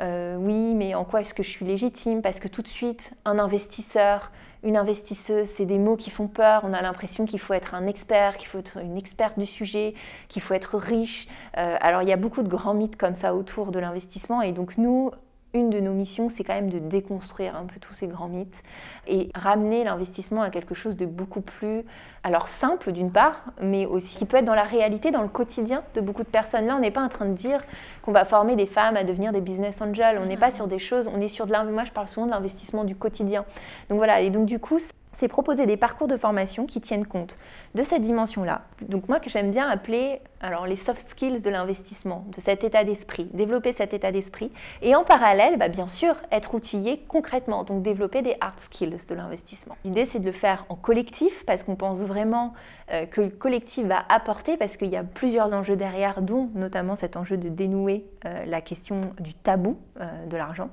euh, 0.00 0.36
oui, 0.36 0.74
mais 0.74 0.94
en 0.94 1.04
quoi 1.04 1.22
est-ce 1.22 1.34
que 1.34 1.42
je 1.42 1.48
suis 1.48 1.64
légitime? 1.64 2.22
Parce 2.22 2.38
que 2.38 2.48
tout 2.48 2.62
de 2.62 2.68
suite, 2.68 3.12
un 3.24 3.38
investisseur 3.38 4.30
une 4.62 4.76
investisseuse, 4.76 5.46
c'est 5.46 5.66
des 5.66 5.78
mots 5.78 5.96
qui 5.96 6.10
font 6.10 6.28
peur. 6.28 6.62
On 6.64 6.72
a 6.72 6.82
l'impression 6.82 7.24
qu'il 7.24 7.38
faut 7.38 7.54
être 7.54 7.74
un 7.74 7.86
expert, 7.86 8.36
qu'il 8.36 8.48
faut 8.48 8.58
être 8.58 8.78
une 8.78 8.96
experte 8.96 9.38
du 9.38 9.46
sujet, 9.46 9.94
qu'il 10.28 10.42
faut 10.42 10.54
être 10.54 10.76
riche. 10.76 11.28
Euh, 11.56 11.76
alors 11.80 12.02
il 12.02 12.08
y 12.08 12.12
a 12.12 12.16
beaucoup 12.16 12.42
de 12.42 12.48
grands 12.48 12.74
mythes 12.74 12.96
comme 12.96 13.14
ça 13.14 13.34
autour 13.34 13.70
de 13.72 13.78
l'investissement 13.78 14.42
et 14.42 14.52
donc 14.52 14.78
nous, 14.78 15.10
une 15.56 15.70
de 15.70 15.80
nos 15.80 15.92
missions, 15.92 16.28
c'est 16.28 16.44
quand 16.44 16.54
même 16.54 16.70
de 16.70 16.78
déconstruire 16.78 17.56
un 17.56 17.64
peu 17.64 17.80
tous 17.80 17.94
ces 17.94 18.06
grands 18.06 18.28
mythes 18.28 18.62
et 19.06 19.30
ramener 19.34 19.84
l'investissement 19.84 20.42
à 20.42 20.50
quelque 20.50 20.74
chose 20.74 20.96
de 20.96 21.06
beaucoup 21.06 21.40
plus, 21.40 21.84
alors 22.22 22.48
simple 22.48 22.92
d'une 22.92 23.10
part, 23.10 23.42
mais 23.60 23.86
aussi 23.86 24.16
qui 24.16 24.24
peut 24.24 24.36
être 24.36 24.44
dans 24.44 24.54
la 24.54 24.64
réalité, 24.64 25.10
dans 25.10 25.22
le 25.22 25.28
quotidien 25.28 25.82
de 25.94 26.00
beaucoup 26.00 26.22
de 26.22 26.28
personnes. 26.28 26.66
Là, 26.66 26.76
on 26.76 26.80
n'est 26.80 26.90
pas 26.90 27.02
en 27.02 27.08
train 27.08 27.26
de 27.26 27.34
dire 27.34 27.62
qu'on 28.02 28.12
va 28.12 28.24
former 28.24 28.56
des 28.56 28.66
femmes 28.66 28.96
à 28.96 29.04
devenir 29.04 29.32
des 29.32 29.40
business 29.40 29.80
angels. 29.80 30.18
On 30.22 30.26
n'est 30.26 30.36
pas 30.36 30.50
sur 30.50 30.66
des 30.66 30.78
choses, 30.78 31.08
on 31.12 31.20
est 31.20 31.28
sur 31.28 31.46
de 31.46 31.52
l'investissement. 31.52 31.74
Moi, 31.74 31.84
je 31.84 31.92
parle 31.92 32.08
souvent 32.08 32.26
de 32.26 32.30
l'investissement 32.30 32.84
du 32.84 32.94
quotidien. 32.94 33.44
Donc 33.88 33.98
voilà, 33.98 34.20
et 34.20 34.30
donc 34.30 34.46
du 34.46 34.58
coup, 34.58 34.78
c'est 35.16 35.28
proposer 35.28 35.66
des 35.66 35.76
parcours 35.78 36.08
de 36.08 36.16
formation 36.16 36.66
qui 36.66 36.80
tiennent 36.80 37.06
compte 37.06 37.38
de 37.74 37.82
cette 37.82 38.02
dimension-là. 38.02 38.62
Donc 38.82 39.08
moi 39.08 39.18
que 39.18 39.30
j'aime 39.30 39.50
bien 39.50 39.68
appeler 39.68 40.20
alors 40.40 40.66
les 40.66 40.76
soft 40.76 41.08
skills 41.08 41.40
de 41.40 41.48
l'investissement, 41.50 42.26
de 42.36 42.40
cet 42.40 42.62
état 42.62 42.84
d'esprit, 42.84 43.24
développer 43.32 43.72
cet 43.72 43.94
état 43.94 44.12
d'esprit 44.12 44.52
et 44.82 44.94
en 44.94 45.04
parallèle, 45.04 45.58
bah, 45.58 45.68
bien 45.68 45.88
sûr, 45.88 46.14
être 46.30 46.54
outillé 46.54 47.02
concrètement, 47.08 47.64
donc 47.64 47.82
développer 47.82 48.20
des 48.20 48.36
hard 48.40 48.60
skills 48.60 48.96
de 49.08 49.14
l'investissement. 49.14 49.76
L'idée 49.84 50.04
c'est 50.04 50.20
de 50.20 50.26
le 50.26 50.32
faire 50.32 50.66
en 50.68 50.76
collectif 50.76 51.44
parce 51.46 51.62
qu'on 51.62 51.76
pense 51.76 52.00
vraiment 52.00 52.52
euh, 52.92 53.06
que 53.06 53.22
le 53.22 53.30
collectif 53.30 53.86
va 53.86 54.04
apporter 54.08 54.56
parce 54.56 54.76
qu'il 54.76 54.88
y 54.88 54.96
a 54.96 55.02
plusieurs 55.02 55.54
enjeux 55.54 55.76
derrière, 55.76 56.22
dont 56.22 56.50
notamment 56.54 56.94
cet 56.94 57.16
enjeu 57.16 57.36
de 57.36 57.48
dénouer 57.48 58.04
euh, 58.24 58.44
la 58.44 58.60
question 58.60 59.00
du 59.18 59.34
tabou 59.34 59.78
euh, 60.00 60.26
de 60.26 60.36
l'argent. 60.36 60.68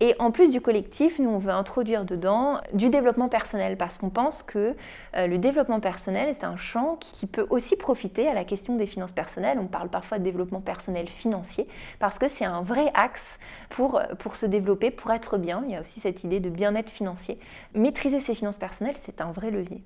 Et 0.00 0.14
en 0.18 0.30
plus 0.32 0.50
du 0.50 0.60
collectif, 0.60 1.18
nous, 1.18 1.30
on 1.30 1.38
veut 1.38 1.52
introduire 1.52 2.04
dedans 2.04 2.60
du 2.72 2.90
développement 2.90 3.28
personnel 3.28 3.76
parce 3.76 3.98
qu'on 3.98 4.10
pense 4.10 4.42
que 4.42 4.74
euh, 5.16 5.26
le 5.26 5.38
développement 5.38 5.78
personnel, 5.78 6.34
c'est 6.34 6.44
un 6.44 6.56
champ 6.56 6.96
qui, 6.96 7.26
peut 7.26 7.46
aussi 7.50 7.76
profiter 7.76 8.28
à 8.28 8.34
la 8.34 8.44
question 8.44 8.76
des 8.76 8.86
finances 8.86 9.12
personnelles. 9.12 9.58
On 9.60 9.66
parle 9.66 9.88
parfois 9.88 10.18
de 10.18 10.24
développement 10.24 10.60
personnel 10.60 11.08
financier 11.08 11.66
parce 12.00 12.18
que 12.18 12.28
c'est 12.28 12.44
un 12.44 12.62
vrai 12.62 12.90
axe 12.94 13.38
pour, 13.70 14.00
pour 14.18 14.36
se 14.36 14.46
développer, 14.46 14.90
pour 14.90 15.10
être 15.12 15.38
bien. 15.38 15.62
Il 15.66 15.72
y 15.72 15.76
a 15.76 15.80
aussi 15.80 16.00
cette 16.00 16.22
idée 16.24 16.40
de 16.40 16.50
bien-être 16.50 16.90
financier. 16.90 17.38
Maîtriser 17.74 18.20
ses 18.20 18.34
finances 18.34 18.58
personnelles, 18.58 18.96
c'est 18.96 19.20
un 19.20 19.32
vrai 19.32 19.50
levier. 19.50 19.82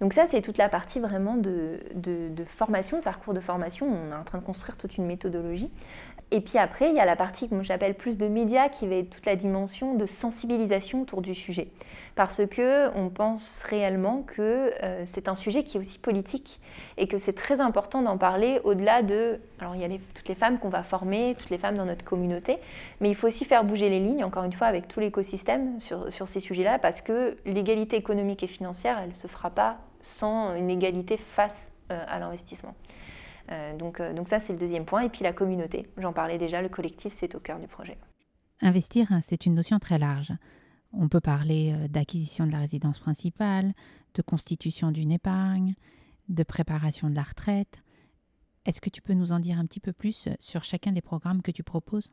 Donc 0.00 0.14
ça, 0.14 0.26
c'est 0.26 0.40
toute 0.40 0.58
la 0.58 0.68
partie 0.68 1.00
vraiment 1.00 1.36
de, 1.36 1.80
de, 1.94 2.28
de 2.30 2.44
formation, 2.44 3.00
parcours 3.02 3.34
de 3.34 3.40
formation. 3.40 3.86
On 3.86 4.12
est 4.12 4.18
en 4.18 4.24
train 4.24 4.38
de 4.38 4.44
construire 4.44 4.76
toute 4.76 4.96
une 4.96 5.06
méthodologie 5.06 5.70
et 6.32 6.40
puis 6.40 6.58
après, 6.58 6.90
il 6.90 6.94
y 6.94 7.00
a 7.00 7.04
la 7.04 7.16
partie 7.16 7.48
que 7.48 7.62
j'appelle 7.62 7.94
plus 7.94 8.16
de 8.16 8.28
médias, 8.28 8.68
qui 8.68 8.86
va 8.86 8.96
être 8.96 9.10
toute 9.10 9.26
la 9.26 9.34
dimension 9.34 9.94
de 9.94 10.06
sensibilisation 10.06 11.02
autour 11.02 11.22
du 11.22 11.34
sujet. 11.34 11.68
Parce 12.14 12.46
que 12.46 12.94
on 12.96 13.08
pense 13.08 13.62
réellement 13.62 14.22
que 14.22 14.72
euh, 14.82 15.02
c'est 15.06 15.28
un 15.28 15.34
sujet 15.34 15.64
qui 15.64 15.76
est 15.76 15.80
aussi 15.80 15.98
politique 15.98 16.60
et 16.98 17.08
que 17.08 17.18
c'est 17.18 17.32
très 17.32 17.60
important 17.60 18.02
d'en 18.02 18.18
parler 18.18 18.60
au-delà 18.64 19.02
de... 19.02 19.40
Alors 19.58 19.74
il 19.74 19.80
y 19.80 19.84
a 19.84 19.88
toutes 20.14 20.28
les 20.28 20.34
femmes 20.34 20.58
qu'on 20.58 20.68
va 20.68 20.82
former, 20.82 21.34
toutes 21.38 21.50
les 21.50 21.58
femmes 21.58 21.76
dans 21.76 21.84
notre 21.84 22.04
communauté, 22.04 22.58
mais 23.00 23.08
il 23.08 23.14
faut 23.14 23.26
aussi 23.26 23.44
faire 23.44 23.64
bouger 23.64 23.88
les 23.88 24.00
lignes, 24.00 24.24
encore 24.24 24.44
une 24.44 24.52
fois, 24.52 24.66
avec 24.66 24.86
tout 24.86 25.00
l'écosystème 25.00 25.80
sur, 25.80 26.28
ces 26.28 26.40
sujets-là, 26.40 26.78
parce 26.78 27.00
que 27.00 27.36
l'égalité 27.44 27.96
économique 27.96 28.42
et 28.42 28.48
financière, 28.48 28.98
elle 29.02 29.10
ne 29.10 29.14
se 29.14 29.26
fera 29.26 29.50
pas 29.50 29.78
sans 30.02 30.54
une 30.54 30.70
égalité 30.70 31.16
face 31.16 31.72
euh, 31.90 32.04
à 32.08 32.18
l'investissement. 32.18 32.74
Euh, 33.50 33.76
donc, 33.76 34.00
euh, 34.00 34.12
donc 34.12 34.28
ça, 34.28 34.40
c'est 34.40 34.52
le 34.52 34.58
deuxième 34.58 34.84
point. 34.84 35.02
Et 35.02 35.08
puis 35.08 35.22
la 35.22 35.32
communauté, 35.32 35.86
j'en 35.96 36.12
parlais 36.12 36.38
déjà, 36.38 36.62
le 36.62 36.68
collectif, 36.68 37.12
c'est 37.12 37.34
au 37.34 37.40
cœur 37.40 37.58
du 37.58 37.66
projet. 37.66 37.98
Investir, 38.60 39.08
c'est 39.22 39.46
une 39.46 39.54
notion 39.54 39.78
très 39.78 39.98
large. 39.98 40.32
On 40.92 41.08
peut 41.08 41.20
parler 41.20 41.72
euh, 41.72 41.88
d'acquisition 41.88 42.46
de 42.46 42.52
la 42.52 42.58
résidence 42.58 42.98
principale, 42.98 43.72
de 44.14 44.22
constitution 44.22 44.90
d'une 44.90 45.12
épargne, 45.12 45.74
de 46.28 46.42
préparation 46.42 47.10
de 47.10 47.14
la 47.14 47.22
retraite. 47.22 47.82
Est-ce 48.66 48.80
que 48.80 48.90
tu 48.90 49.02
peux 49.02 49.14
nous 49.14 49.32
en 49.32 49.40
dire 49.40 49.58
un 49.58 49.66
petit 49.66 49.80
peu 49.80 49.92
plus 49.92 50.28
sur 50.38 50.64
chacun 50.64 50.92
des 50.92 51.00
programmes 51.00 51.42
que 51.42 51.50
tu 51.50 51.62
proposes? 51.62 52.12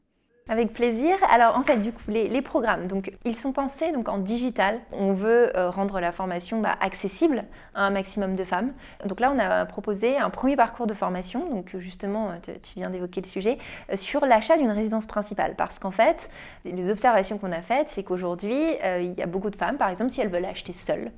Avec 0.49 0.73
plaisir. 0.73 1.15
Alors 1.29 1.57
en 1.57 1.63
fait, 1.63 1.77
du 1.77 1.91
coup, 1.91 2.01
les, 2.07 2.41
programmes, 2.41 2.87
donc 2.87 3.11
ils 3.25 3.35
sont 3.35 3.51
pensés 3.51 3.91
donc 3.91 4.09
en 4.09 4.17
digital. 4.17 4.79
On 4.91 5.13
veut 5.13 5.55
euh, 5.57 5.69
rendre 5.69 5.99
la 5.99 6.11
formation 6.11 6.61
bah, 6.61 6.75
accessible 6.79 7.43
à 7.75 7.85
un 7.85 7.89
maximum 7.89 8.35
de 8.35 8.43
femmes. 8.43 8.71
Donc 9.05 9.19
là, 9.19 9.31
on 9.35 9.39
a 9.39 9.65
proposé 9.65 10.17
un 10.17 10.29
premier 10.29 10.55
parcours 10.55 10.87
de 10.87 10.93
formation. 10.93 11.49
Donc 11.49 11.75
justement, 11.77 12.29
euh, 12.29 12.53
tu 12.63 12.75
viens 12.75 12.89
d'évoquer 12.89 13.21
le 13.21 13.27
sujet 13.27 13.57
euh, 13.91 13.95
sur 13.95 14.25
l'achat 14.25 14.57
d'une 14.57 14.71
résidence 14.71 15.05
principale, 15.05 15.55
parce 15.57 15.79
qu'en 15.79 15.91
fait, 15.91 16.29
les 16.63 16.89
observations 16.89 17.37
qu'on 17.37 17.51
a 17.51 17.61
faites, 17.61 17.89
c'est 17.89 18.03
qu'aujourd'hui, 18.03 18.55
il 18.99 19.13
y 19.17 19.21
a 19.21 19.25
beaucoup 19.25 19.49
de 19.49 19.55
femmes, 19.55 19.77
par 19.77 19.89
exemple, 19.89 20.11
si 20.11 20.21
elles 20.21 20.29
veulent 20.29 20.45
acheter 20.45 20.73
seules, 20.73 21.11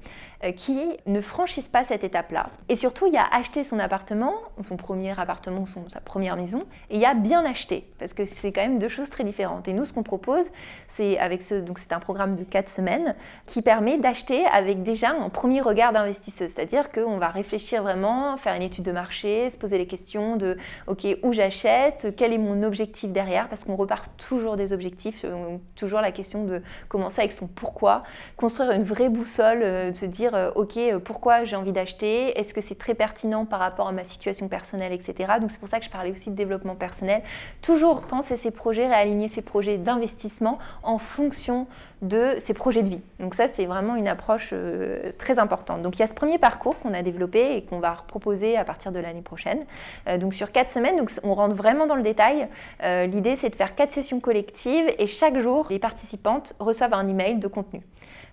qui 0.55 0.97
ne 1.05 1.19
franchissent 1.19 1.67
pas 1.67 1.83
cette 1.83 2.03
étape-là. 2.03 2.49
Et 2.69 2.75
surtout, 2.75 3.07
il 3.07 3.13
y 3.13 3.17
a 3.17 3.25
acheter 3.31 3.63
son 3.65 3.77
appartement, 3.77 4.33
son 4.67 4.77
premier 4.77 5.17
appartement, 5.19 5.65
sa 5.65 5.99
première 5.99 6.37
maison, 6.37 6.63
et 6.89 6.95
il 6.95 7.01
y 7.01 7.05
a 7.05 7.13
bien 7.13 7.45
acheter, 7.45 7.89
parce 7.99 8.13
que 8.13 8.25
c'est 8.25 8.51
quand 8.51 8.61
même 8.61 8.79
deux 8.79 8.87
choses 8.87 9.09
très 9.09 9.25
différentes. 9.25 9.67
Et 9.67 9.73
nous, 9.73 9.85
ce 9.85 9.91
qu'on 9.91 10.03
propose, 10.03 10.45
c'est 10.87 11.17
avec 11.19 11.41
ce, 11.41 11.55
donc 11.55 11.79
c'est 11.79 11.91
un 11.91 11.99
programme 11.99 12.35
de 12.35 12.43
4 12.43 12.69
semaines 12.69 13.15
qui 13.45 13.61
permet 13.61 13.97
d'acheter 13.97 14.45
avec 14.45 14.81
déjà 14.81 15.09
un 15.09 15.29
premier 15.29 15.61
regard 15.61 15.91
d'investisseuse. 15.91 16.51
C'est-à-dire 16.51 16.91
qu'on 16.91 17.17
va 17.17 17.27
réfléchir 17.27 17.83
vraiment, 17.83 18.37
faire 18.37 18.55
une 18.55 18.61
étude 18.61 18.85
de 18.85 18.91
marché, 18.91 19.49
se 19.49 19.57
poser 19.57 19.77
les 19.77 19.87
questions 19.87 20.37
de, 20.37 20.57
OK, 20.87 21.05
où 21.23 21.33
j'achète, 21.33 22.13
quel 22.15 22.31
est 22.31 22.37
mon 22.37 22.63
objectif 22.63 23.11
derrière, 23.11 23.49
parce 23.49 23.65
qu'on 23.65 23.75
repart 23.75 24.09
toujours 24.17 24.55
des 24.55 24.71
objectifs, 24.71 25.25
euh, 25.25 25.57
toujours 25.75 25.99
la 25.99 26.11
question 26.11 26.45
de 26.45 26.61
commencer 26.87 27.19
avec 27.19 27.33
son 27.33 27.47
pourquoi, 27.47 28.03
construire 28.37 28.71
une 28.71 28.83
vraie 28.83 29.09
boussole, 29.09 29.61
euh, 29.63 29.91
de 29.91 29.97
se 29.97 30.05
dire, 30.05 30.28
euh, 30.33 30.51
OK, 30.55 30.79
pourquoi 31.03 31.43
j'ai 31.43 31.55
envie 31.55 31.71
d'acheter, 31.71 32.39
est-ce 32.39 32.53
que 32.53 32.61
c'est 32.61 32.77
très 32.77 32.93
pertinent 32.93 33.45
par 33.45 33.59
rapport 33.59 33.87
à 33.87 33.91
ma 33.91 34.03
situation 34.03 34.47
personnelle, 34.47 34.93
etc. 34.93 35.33
Donc 35.41 35.51
c'est 35.51 35.59
pour 35.59 35.69
ça 35.69 35.79
que 35.79 35.85
je 35.85 35.89
parlais 35.89 36.11
aussi 36.11 36.29
de 36.29 36.35
développement 36.35 36.75
personnel. 36.75 37.21
Toujours 37.61 38.03
penser 38.03 38.37
ces 38.37 38.51
projets, 38.51 38.87
réaliser 38.87 39.09
aligner 39.09 39.27
ses 39.27 39.41
projets 39.41 39.77
d'investissement 39.77 40.59
en 40.83 40.97
fonction 40.97 41.67
de 42.01 42.35
ses 42.39 42.53
projets 42.53 42.83
de 42.83 42.89
vie. 42.89 43.01
Donc 43.19 43.35
ça, 43.35 43.47
c'est 43.47 43.65
vraiment 43.65 43.95
une 43.95 44.07
approche 44.07 44.51
euh, 44.53 45.11
très 45.17 45.37
importante. 45.37 45.81
Donc 45.81 45.97
il 45.97 45.99
y 45.99 46.03
a 46.03 46.07
ce 46.07 46.13
premier 46.13 46.37
parcours 46.37 46.79
qu'on 46.79 46.93
a 46.93 47.01
développé 47.01 47.57
et 47.57 47.63
qu'on 47.63 47.79
va 47.79 47.97
proposer 48.07 48.55
à 48.55 48.63
partir 48.63 48.91
de 48.91 48.99
l'année 48.99 49.21
prochaine. 49.21 49.65
Euh, 50.07 50.17
donc 50.17 50.33
sur 50.33 50.51
quatre 50.51 50.69
semaines, 50.69 50.95
donc 50.95 51.11
on 51.23 51.33
rentre 51.33 51.55
vraiment 51.55 51.87
dans 51.87 51.95
le 51.95 52.03
détail. 52.03 52.47
Euh, 52.83 53.05
l'idée, 53.05 53.35
c'est 53.35 53.49
de 53.49 53.55
faire 53.55 53.75
quatre 53.75 53.91
sessions 53.91 54.19
collectives 54.19 54.85
et 54.97 55.07
chaque 55.07 55.39
jour, 55.39 55.67
les 55.69 55.79
participantes 55.79 56.53
reçoivent 56.59 56.93
un 56.93 57.07
email 57.07 57.37
de 57.39 57.47
contenu. 57.47 57.81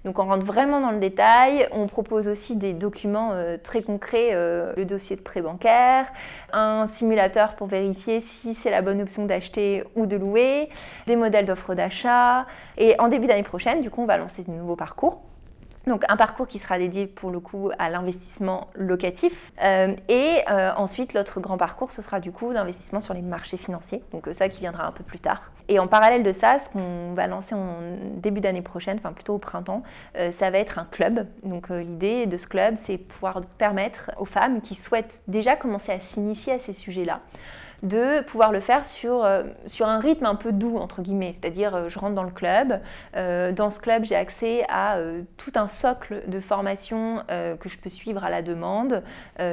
Donc 0.04 0.18
on 0.18 0.24
rentre 0.24 0.44
vraiment 0.44 0.80
dans 0.80 0.90
le 0.90 0.98
détail. 0.98 1.68
On 1.72 1.86
propose 1.86 2.28
aussi 2.28 2.56
des 2.56 2.72
documents 2.72 3.30
euh, 3.32 3.56
très 3.62 3.82
concrets, 3.82 4.30
euh, 4.32 4.72
le 4.76 4.84
dossier 4.84 5.16
de 5.16 5.22
prêt 5.22 5.40
bancaire, 5.40 6.06
un 6.52 6.86
simulateur 6.86 7.54
pour 7.54 7.66
vérifier 7.66 8.20
si 8.20 8.54
c'est 8.54 8.70
la 8.70 8.82
bonne 8.82 9.00
option 9.00 9.26
d'acheter 9.26 9.84
ou 9.94 10.06
de 10.06 10.16
louer, 10.16 10.68
des 11.06 11.16
modèles 11.16 11.44
d'offres 11.44 11.74
d'achat. 11.74 12.46
Et 12.78 12.98
en 13.00 13.08
début 13.08 13.26
d'année 13.26 13.42
prochaine, 13.42 13.80
du 13.80 13.90
coup, 13.90 14.02
on 14.02 14.06
va 14.06 14.18
lancer 14.18 14.42
de 14.42 14.50
nouveaux 14.50 14.76
parcours. 14.76 15.22
Donc 15.86 16.02
un 16.08 16.16
parcours 16.16 16.48
qui 16.48 16.58
sera 16.58 16.78
dédié 16.78 17.06
pour 17.06 17.30
le 17.30 17.38
coup 17.38 17.70
à 17.78 17.90
l'investissement 17.90 18.68
locatif. 18.74 19.52
Euh, 19.62 19.94
et 20.08 20.42
euh, 20.50 20.72
ensuite, 20.76 21.14
l'autre 21.14 21.38
grand 21.38 21.56
parcours, 21.56 21.92
ce 21.92 22.02
sera 22.02 22.18
du 22.18 22.32
coup 22.32 22.52
d'investissement 22.52 22.98
sur 22.98 23.14
les 23.14 23.22
marchés 23.22 23.56
financiers. 23.56 24.02
Donc 24.10 24.26
euh, 24.26 24.32
ça 24.32 24.48
qui 24.48 24.60
viendra 24.60 24.84
un 24.84 24.90
peu 24.90 25.04
plus 25.04 25.20
tard. 25.20 25.52
Et 25.68 25.78
en 25.78 25.86
parallèle 25.86 26.24
de 26.24 26.32
ça, 26.32 26.58
ce 26.58 26.68
qu'on 26.68 27.14
va 27.14 27.28
lancer 27.28 27.54
en 27.54 27.76
début 28.16 28.40
d'année 28.40 28.62
prochaine, 28.62 28.98
enfin 28.98 29.12
plutôt 29.12 29.34
au 29.34 29.38
printemps, 29.38 29.82
ça 30.30 30.50
va 30.50 30.58
être 30.58 30.78
un 30.78 30.84
club. 30.84 31.26
Donc 31.42 31.70
l'idée 31.70 32.26
de 32.26 32.36
ce 32.36 32.46
club, 32.46 32.76
c'est 32.76 32.98
pouvoir 32.98 33.40
permettre 33.58 34.12
aux 34.16 34.24
femmes 34.24 34.60
qui 34.60 34.76
souhaitent 34.76 35.22
déjà 35.26 35.56
commencer 35.56 35.90
à 35.90 35.98
signifier 35.98 36.52
à 36.52 36.60
ces 36.60 36.72
sujets-là 36.72 37.20
de 37.82 38.22
pouvoir 38.22 38.52
le 38.52 38.60
faire 38.60 38.86
sur, 38.86 39.24
euh, 39.24 39.44
sur 39.66 39.86
un 39.86 40.00
rythme 40.00 40.26
un 40.26 40.34
peu 40.34 40.52
doux, 40.52 40.76
entre 40.76 41.02
guillemets. 41.02 41.32
C'est-à-dire, 41.32 41.74
euh, 41.74 41.88
je 41.88 41.98
rentre 41.98 42.14
dans 42.14 42.22
le 42.22 42.30
club. 42.30 42.80
Euh, 43.16 43.52
dans 43.52 43.70
ce 43.70 43.80
club, 43.80 44.04
j'ai 44.04 44.16
accès 44.16 44.64
à 44.68 44.98
tout 45.36 45.52
un 45.56 45.68
socle 45.68 46.22
de 46.28 46.40
formation 46.40 47.22
que 47.28 47.68
je 47.68 47.78
peux 47.78 47.90
suivre 47.90 48.24
à 48.24 48.30
la 48.30 48.42
demande 48.42 49.02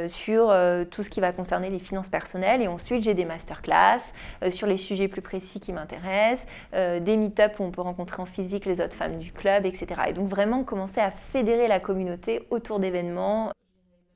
sur 0.07 0.53
tout 0.89 1.03
ce 1.03 1.09
qui 1.09 1.19
va 1.19 1.31
concerner 1.31 1.69
les 1.69 1.79
finances 1.79 2.09
personnelles. 2.09 2.61
Et 2.61 2.67
ensuite, 2.67 3.03
j'ai 3.03 3.13
des 3.13 3.25
masterclass 3.25 4.01
sur 4.49 4.67
les 4.67 4.77
sujets 4.77 5.07
plus 5.07 5.21
précis 5.21 5.59
qui 5.59 5.73
m'intéressent, 5.73 6.47
des 6.73 7.17
meet-up 7.17 7.59
où 7.59 7.63
on 7.63 7.71
peut 7.71 7.81
rencontrer 7.81 8.21
en 8.21 8.25
physique 8.25 8.65
les 8.65 8.79
autres 8.79 8.95
femmes 8.95 9.19
du 9.19 9.31
club, 9.31 9.65
etc. 9.65 10.01
Et 10.09 10.13
donc, 10.13 10.27
vraiment 10.27 10.63
commencer 10.63 11.01
à 11.01 11.11
fédérer 11.11 11.67
la 11.67 11.79
communauté 11.79 12.47
autour 12.49 12.79
d'événements. 12.79 13.51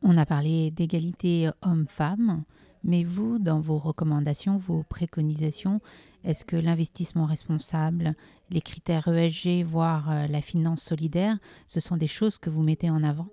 On 0.03 0.17
a 0.17 0.25
parlé 0.25 0.71
d'égalité 0.71 1.49
homme-femme. 1.61 2.43
Mais 2.83 3.03
vous, 3.03 3.39
dans 3.39 3.59
vos 3.59 3.77
recommandations, 3.77 4.57
vos 4.57 4.83
préconisations, 4.83 5.81
est-ce 6.23 6.45
que 6.45 6.55
l'investissement 6.55 7.25
responsable, 7.25 8.13
les 8.49 8.61
critères 8.61 9.07
ESG, 9.07 9.63
voire 9.63 10.11
euh, 10.11 10.27
la 10.27 10.41
finance 10.41 10.81
solidaire, 10.81 11.37
ce 11.67 11.79
sont 11.79 11.97
des 11.97 12.07
choses 12.07 12.37
que 12.37 12.49
vous 12.49 12.63
mettez 12.63 12.89
en 12.89 13.03
avant? 13.03 13.27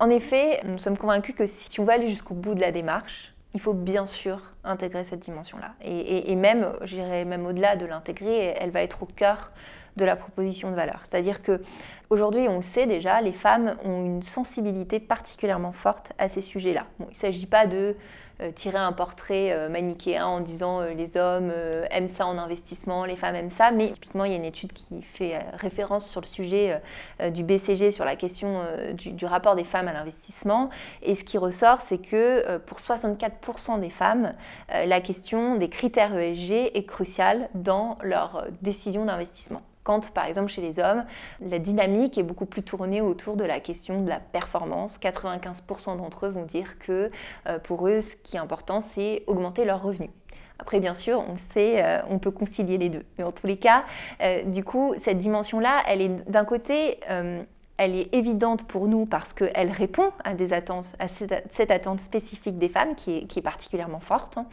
En 0.00 0.10
effet, 0.10 0.60
nous 0.64 0.78
sommes 0.78 0.96
convaincus 0.96 1.34
que 1.34 1.46
si 1.46 1.80
on 1.80 1.84
veut 1.84 1.92
aller 1.92 2.08
jusqu'au 2.08 2.34
bout 2.34 2.54
de 2.54 2.60
la 2.60 2.70
démarche, 2.70 3.34
il 3.54 3.60
faut 3.60 3.72
bien 3.72 4.06
sûr 4.06 4.40
intégrer 4.62 5.04
cette 5.04 5.20
dimension-là. 5.20 5.74
Et, 5.82 6.30
et, 6.30 6.36
même, 6.36 6.74
j'irais 6.82 7.24
même 7.24 7.46
au-delà 7.46 7.76
de 7.76 7.86
l'intégrer, 7.86 8.54
elle 8.58 8.70
va 8.70 8.82
être 8.82 9.02
au 9.02 9.06
cœur 9.06 9.50
de 9.96 10.04
la 10.04 10.16
proposition 10.16 10.70
de 10.70 10.76
valeur. 10.76 11.00
C'est-à-dire 11.04 11.42
que 11.42 11.60
aujourd'hui, 12.10 12.46
on 12.48 12.58
le 12.58 12.62
sait 12.62 12.86
déjà, 12.86 13.20
les 13.20 13.32
femmes 13.32 13.76
ont 13.84 14.04
une 14.04 14.22
sensibilité 14.22 15.00
particulièrement 15.00 15.72
forte 15.72 16.12
à 16.18 16.28
ces 16.28 16.42
sujets-là. 16.42 16.86
il 17.00 17.08
ne 17.08 17.14
s'agit 17.14 17.46
pas 17.46 17.66
de 17.66 17.96
tirer 18.54 18.78
un 18.78 18.92
portrait 18.92 19.52
euh, 19.52 19.68
manichéen 19.68 20.26
en 20.26 20.40
disant 20.40 20.80
euh, 20.80 20.94
les 20.94 21.16
hommes 21.16 21.52
aiment 21.90 22.08
ça 22.08 22.26
en 22.26 22.38
investissement, 22.38 23.04
les 23.04 23.16
femmes 23.16 23.34
aiment 23.34 23.50
ça, 23.50 23.70
mais 23.70 23.90
typiquement 23.92 24.24
il 24.24 24.32
y 24.32 24.34
a 24.34 24.38
une 24.38 24.44
étude 24.44 24.72
qui 24.72 25.02
fait 25.02 25.38
référence 25.54 26.08
sur 26.08 26.20
le 26.20 26.26
sujet 26.26 26.80
du 27.32 27.42
BCG 27.42 27.90
sur 27.90 28.04
la 28.04 28.16
question 28.16 28.62
du, 28.94 29.26
rapport 29.26 29.54
des 29.54 29.64
femmes 29.64 29.88
à 29.88 29.92
l'investissement, 29.92 30.70
et 31.02 31.14
ce 31.14 31.24
qui 31.24 31.38
ressort 31.38 31.80
c'est 31.80 31.98
que 31.98 32.58
pour 32.58 32.78
64% 32.78 33.80
des 33.80 33.90
femmes, 33.90 34.34
la 34.68 35.00
question 35.00 35.56
des 35.56 35.68
critères 35.68 36.16
ESG 36.16 36.70
est 36.74 36.86
cruciale 36.86 37.48
dans 37.54 37.98
leur 38.02 38.46
décision 38.62 39.04
d'investissement 39.04 39.62
quand, 39.88 40.10
par 40.10 40.26
exemple, 40.26 40.48
chez 40.48 40.60
les 40.60 40.78
hommes, 40.78 41.06
la 41.40 41.58
dynamique 41.58 42.18
est 42.18 42.22
beaucoup 42.22 42.44
plus 42.44 42.62
tournée 42.62 43.00
autour 43.00 43.38
de 43.38 43.44
la 43.44 43.58
question 43.58 44.02
de 44.02 44.08
la 44.10 44.20
performance. 44.20 44.98
95% 44.98 45.96
d'entre 45.96 46.26
eux 46.26 46.28
vont 46.28 46.44
dire 46.44 46.78
que 46.78 47.10
euh, 47.46 47.58
pour 47.58 47.88
eux, 47.88 48.02
ce 48.02 48.14
qui 48.16 48.36
est 48.36 48.38
important, 48.38 48.82
c'est 48.82 49.22
augmenter 49.26 49.64
leurs 49.64 49.82
revenus. 49.82 50.10
Après, 50.58 50.78
bien 50.78 50.92
sûr, 50.92 51.24
on 51.26 51.38
sait, 51.54 51.82
euh, 51.82 52.02
on 52.10 52.18
peut 52.18 52.30
concilier 52.30 52.76
les 52.76 52.90
deux. 52.90 53.06
Mais 53.16 53.24
en 53.24 53.32
tous 53.32 53.46
les 53.46 53.56
cas, 53.56 53.84
euh, 54.20 54.42
du 54.42 54.62
coup, 54.62 54.92
cette 54.98 55.16
dimension-là, 55.16 55.82
elle 55.86 56.02
est 56.02 56.30
d'un 56.30 56.44
côté 56.44 57.00
elle 57.78 57.94
est 57.94 58.12
évidente 58.12 58.64
pour 58.64 58.88
nous 58.88 59.06
parce 59.06 59.32
qu'elle 59.32 59.70
répond 59.70 60.10
à, 60.24 60.34
cette, 61.08 61.70
attente 61.70 62.00
spécifique 62.00 62.58
des 62.58 62.68
femmes 62.68 62.96
qui 62.96 63.26
est, 63.34 63.40
particulièrement 63.40 64.00
forte. 64.00 64.36
Hein. 64.36 64.46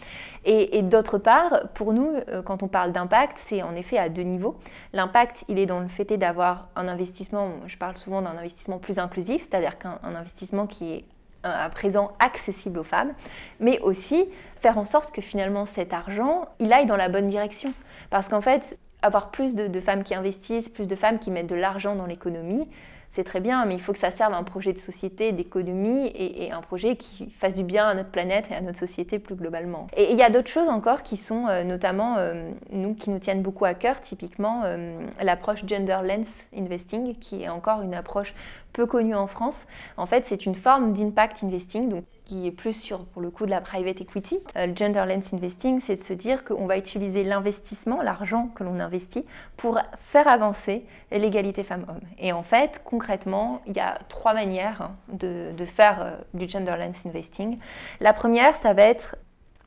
Et, 0.46 0.84
d'autre 0.84 1.18
part, 1.18 1.68
pour 1.74 1.92
nous, 1.92 2.08
euh, 2.30 2.44
quand 2.44 2.62
on 2.62 2.68
parle 2.68 2.92
d'impact, 2.92 3.40
c'est 3.40 3.64
en 3.64 3.76
effet 3.76 3.98
à 3.98 4.10
deux 4.10 4.22
niveaux. 4.22 4.56
L'impact, 4.94 5.44
il 5.48 5.58
est 5.58 5.66
dans 5.66 5.80
le 5.80 5.88
fait 5.88 6.06
d'avoir 6.18 6.70
un 6.76 6.88
investissement, 6.88 7.50
je 7.66 7.78
parle 7.78 7.98
souvent 7.98 8.22
d'un 8.22 8.38
investissement 8.38 8.78
plus 8.78 9.00
inclusif, 9.00 9.42
c'est-à-dire 9.42 9.80
qu'un 9.80 9.98
investissement 10.04 10.68
qui 10.68 10.94
est 10.94 11.06
euh, 11.46 11.66
à 11.66 11.70
présent 11.70 12.12
accessible 12.20 12.78
aux 12.78 12.84
femmes, 12.84 13.14
mais 13.60 13.80
aussi 13.80 14.26
faire 14.62 14.78
en 14.78 14.86
sorte 14.86 15.12
que 15.12 15.22
finalement 15.22 15.66
cet 15.66 15.94
argent, 15.94 16.46
il 16.60 16.72
aille 16.72 16.86
dans 16.86 16.96
la 16.96 17.10
bonne 17.10 17.28
direction. 17.28 17.74
Parce 18.12 18.30
qu'en 18.30 18.42
fait, 18.42 18.78
avoir 19.02 19.32
plus 19.32 19.56
de 19.56 19.80
femmes 19.80 20.04
qui 20.04 20.14
investissent, 20.14 20.70
plus 20.70 20.88
de 20.88 20.96
femmes 20.96 21.18
qui 21.18 21.32
mettent 21.32 21.48
de 21.48 21.56
l'argent 21.56 21.96
dans 21.96 22.06
l'économie, 22.06 22.68
c'est 23.16 23.24
très 23.24 23.40
bien, 23.40 23.66
mais 23.66 23.76
il 23.76 23.82
faut 23.82 23.94
que 23.94 24.00
ça 24.00 24.12
serve 24.12 24.34
à 24.34 24.38
un 24.38 24.44
projet 24.44 24.74
de 24.74 24.78
société, 24.78 25.32
d'économie 25.32 26.12
et, 26.14 26.52
un 26.52 26.60
projet 26.60 26.98
qui 26.98 27.30
fasse 27.40 27.54
du 27.54 27.64
bien 27.64 27.88
à 27.88 27.94
notre 27.94 28.10
planète 28.10 28.46
et 28.52 28.56
à 28.56 28.62
notre 28.62 28.78
société 28.78 29.20
plus 29.20 29.36
globalement. 29.36 29.88
Et 29.96 30.12
il 30.12 30.18
y 30.18 30.22
a 30.22 30.30
d'autres 30.30 30.50
choses 30.50 30.68
encore 30.68 31.02
qui 31.02 31.16
sont 31.16 31.48
euh, 31.48 31.64
notamment, 31.64 32.18
euh, 32.18 32.52
nous, 32.72 32.94
qui 32.94 33.10
nous 33.10 33.20
tiennent 33.20 33.42
beaucoup 33.42 33.64
à 33.64 33.74
cœur, 33.74 34.02
typiquement 34.02 34.64
euh, 34.66 35.00
l'approche 35.22 35.66
Gender 35.66 36.00
Lens 36.04 36.44
Investing, 36.56 37.16
qui 37.16 37.44
est 37.44 37.50
encore 37.50 37.82
une 37.82 37.96
approche 37.96 38.34
peu 38.74 38.86
connue 38.86 39.16
en 39.16 39.28
France. 39.28 39.66
En 39.96 40.06
fait, 40.06 40.26
c'est 40.26 40.46
une 40.46 40.56
forme 40.56 40.92
d'impact 40.92 41.42
investing, 41.42 42.02
qui 42.26 42.48
est 42.48 42.52
plus 42.52 42.74
sur, 42.74 43.06
pour 43.06 43.22
le 43.22 43.30
coup, 43.30 43.46
de 43.46 43.52
la 43.52 43.62
private 43.62 44.02
equity. 44.02 44.40
Euh, 44.58 44.68
le 44.68 44.76
gender 44.76 45.04
lens 45.08 45.34
investing, 45.34 45.80
c'est 45.80 45.96
de 45.96 46.00
se 46.00 46.14
dire 46.14 46.44
qu'on 46.44 46.66
va 46.66 46.78
utiliser 46.78 47.24
l'investissement, 47.24 48.02
l'argent 48.02 48.50
que 48.56 48.64
l'on 48.64 48.80
investit, 48.80 49.26
pour 49.58 49.80
faire 49.98 50.28
avancer 50.28 50.86
l'égalité 51.12 51.64
femmes-hommes. 51.64 52.02
Et 52.18 52.34
en 52.34 52.44
fait, 52.44 52.82
concrètement, 52.84 53.62
il 53.68 53.78
y 53.78 53.80
a 53.80 54.00
trois 54.10 54.34
manières 54.34 54.82
hein, 54.82 54.96
de, 55.10 55.54
faire 55.66 56.02
euh, 56.02 56.12
du 56.34 56.50
gender 56.50 56.76
lens 56.78 57.06
investing. 57.06 57.60
La 58.00 58.14
première, 58.14 58.56
ça 58.56 58.74
va 58.74 58.84
être 58.84 59.16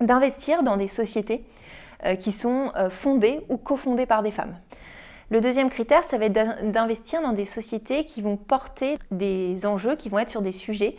d'investir 0.00 0.62
dans 0.62 0.76
des 0.76 0.88
sociétés 0.88 1.44
euh, 2.04 2.14
qui 2.14 2.32
sont 2.32 2.72
fondées 2.90 3.40
ou 3.48 3.56
cofondées 3.56 4.06
par 4.06 4.22
des 4.22 4.30
femmes. 4.30 4.56
Le 5.30 5.40
deuxième 5.40 5.68
critère, 5.68 6.04
ça 6.04 6.16
va 6.16 6.26
être 6.26 6.70
d'investir 6.70 7.20
dans 7.20 7.32
des 7.32 7.44
sociétés 7.44 8.04
qui 8.04 8.22
vont 8.22 8.36
porter 8.36 8.96
des 9.10 9.66
enjeux, 9.66 9.94
qui 9.94 10.08
vont 10.08 10.18
être 10.18 10.30
sur 10.30 10.40
des 10.40 10.52
sujets 10.52 10.96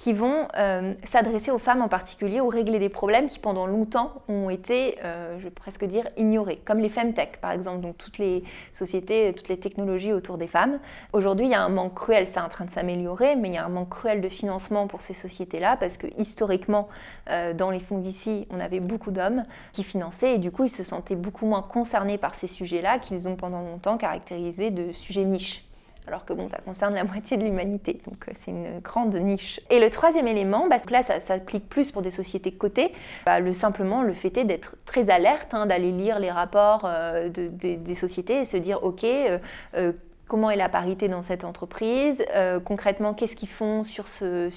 qui 0.00 0.14
vont 0.14 0.48
euh, 0.56 0.94
s'adresser 1.04 1.50
aux 1.50 1.58
femmes 1.58 1.82
en 1.82 1.88
particulier 1.88 2.40
ou 2.40 2.48
régler 2.48 2.78
des 2.78 2.88
problèmes 2.88 3.28
qui 3.28 3.38
pendant 3.38 3.66
longtemps 3.66 4.14
ont 4.28 4.48
été, 4.48 4.96
euh, 5.04 5.38
je 5.38 5.44
vais 5.44 5.50
presque 5.50 5.84
dire, 5.84 6.08
ignorés, 6.16 6.56
comme 6.64 6.78
les 6.78 6.88
femtech 6.88 7.36
par 7.42 7.50
exemple, 7.52 7.82
donc 7.82 7.98
toutes 7.98 8.16
les 8.16 8.42
sociétés, 8.72 9.34
toutes 9.36 9.50
les 9.50 9.58
technologies 9.58 10.14
autour 10.14 10.38
des 10.38 10.46
femmes. 10.46 10.78
Aujourd'hui, 11.12 11.44
il 11.44 11.50
y 11.50 11.54
a 11.54 11.60
un 11.60 11.68
manque 11.68 11.96
cruel, 11.96 12.26
c'est 12.26 12.40
en 12.40 12.48
train 12.48 12.64
de 12.64 12.70
s'améliorer, 12.70 13.36
mais 13.36 13.48
il 13.48 13.54
y 13.56 13.58
a 13.58 13.64
un 13.66 13.68
manque 13.68 13.90
cruel 13.90 14.22
de 14.22 14.30
financement 14.30 14.86
pour 14.86 15.02
ces 15.02 15.12
sociétés-là 15.12 15.76
parce 15.76 15.98
que 15.98 16.06
historiquement, 16.16 16.88
euh, 17.28 17.52
dans 17.52 17.70
les 17.70 17.80
fonds 17.80 18.00
VC, 18.00 18.46
on 18.48 18.58
avait 18.58 18.80
beaucoup 18.80 19.10
d'hommes 19.10 19.44
qui 19.72 19.84
finançaient 19.84 20.36
et 20.36 20.38
du 20.38 20.50
coup, 20.50 20.64
ils 20.64 20.70
se 20.70 20.82
sentaient 20.82 21.14
beaucoup 21.14 21.44
moins 21.44 21.60
concernés 21.60 22.16
par 22.16 22.36
ces 22.36 22.46
sujets-là 22.46 23.00
qu'ils 23.00 23.28
ont 23.28 23.36
pendant 23.36 23.60
longtemps 23.60 23.98
caractérisés 23.98 24.70
de 24.70 24.92
sujets 24.92 25.24
niches 25.24 25.69
alors 26.06 26.24
que 26.24 26.32
bon, 26.32 26.48
ça 26.48 26.58
concerne 26.58 26.94
la 26.94 27.04
moitié 27.12 27.36
de 27.36 27.44
l'humanité, 27.44 28.00
donc 28.06 28.28
euh, 28.28 28.32
c'est 28.34 28.50
une 28.50 28.80
grande 28.80 29.14
niche. 29.14 29.60
Et 29.70 29.78
le 29.78 29.90
troisième 29.90 30.26
élément, 30.26 30.68
parce 30.68 30.84
que 30.84 30.92
là, 30.92 31.02
ça 31.02 31.20
s'applique 31.20 31.68
plus 31.68 31.90
pour 31.90 32.02
des 32.02 32.10
sociétés 32.10 32.52
cotées, 32.52 32.92
bah, 33.26 33.40
le, 33.40 33.52
simplement 33.52 34.02
le 34.02 34.12
fait 34.12 34.36
est 34.36 34.44
d'être 34.44 34.76
très 34.84 35.10
alerte, 35.10 35.54
hein, 35.54 35.66
d'aller 35.66 35.92
lire 35.92 36.18
les 36.18 36.30
rapports 36.30 36.82
euh, 36.84 37.28
des 37.28 37.94
sociétés 37.94 38.40
et 38.40 38.44
se 38.44 38.56
dire, 38.56 38.82
ok, 38.82 39.04
euh, 39.04 39.92
comment 40.30 40.48
est 40.48 40.56
la 40.56 40.68
parité 40.68 41.08
dans 41.08 41.24
cette 41.24 41.42
entreprise, 41.42 42.24
euh, 42.36 42.60
concrètement 42.60 43.14
qu'est-ce 43.14 43.34
qu'ils 43.34 43.48
font 43.48 43.82
sur 43.82 44.06
ce, 44.06 44.48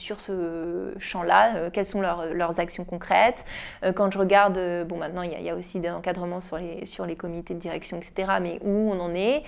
champ-là, 1.00 1.56
euh, 1.56 1.70
quelles 1.74 1.88
sont 1.88 2.00
leurs, 2.00 2.32
leurs 2.32 2.60
actions 2.60 2.84
concrètes. 2.84 3.44
Euh, 3.84 3.92
quand 3.92 4.12
je 4.12 4.20
regarde, 4.20 4.54
bon 4.88 4.98
maintenant 4.98 5.24
il 5.24 5.32
y, 5.32 5.50
a, 5.50 5.56
aussi 5.56 5.80
des 5.80 5.90
encadrements 5.90 6.42
sur 6.42 6.58
les, 6.58 6.86
sur 6.86 7.08
les 7.08 7.16
comités 7.16 7.56
de 7.56 7.60
direction, 7.60 7.98
etc., 7.98 8.34
mais 8.40 8.60
où 8.62 8.92
on 8.94 9.00
en 9.00 9.16
est, 9.16 9.42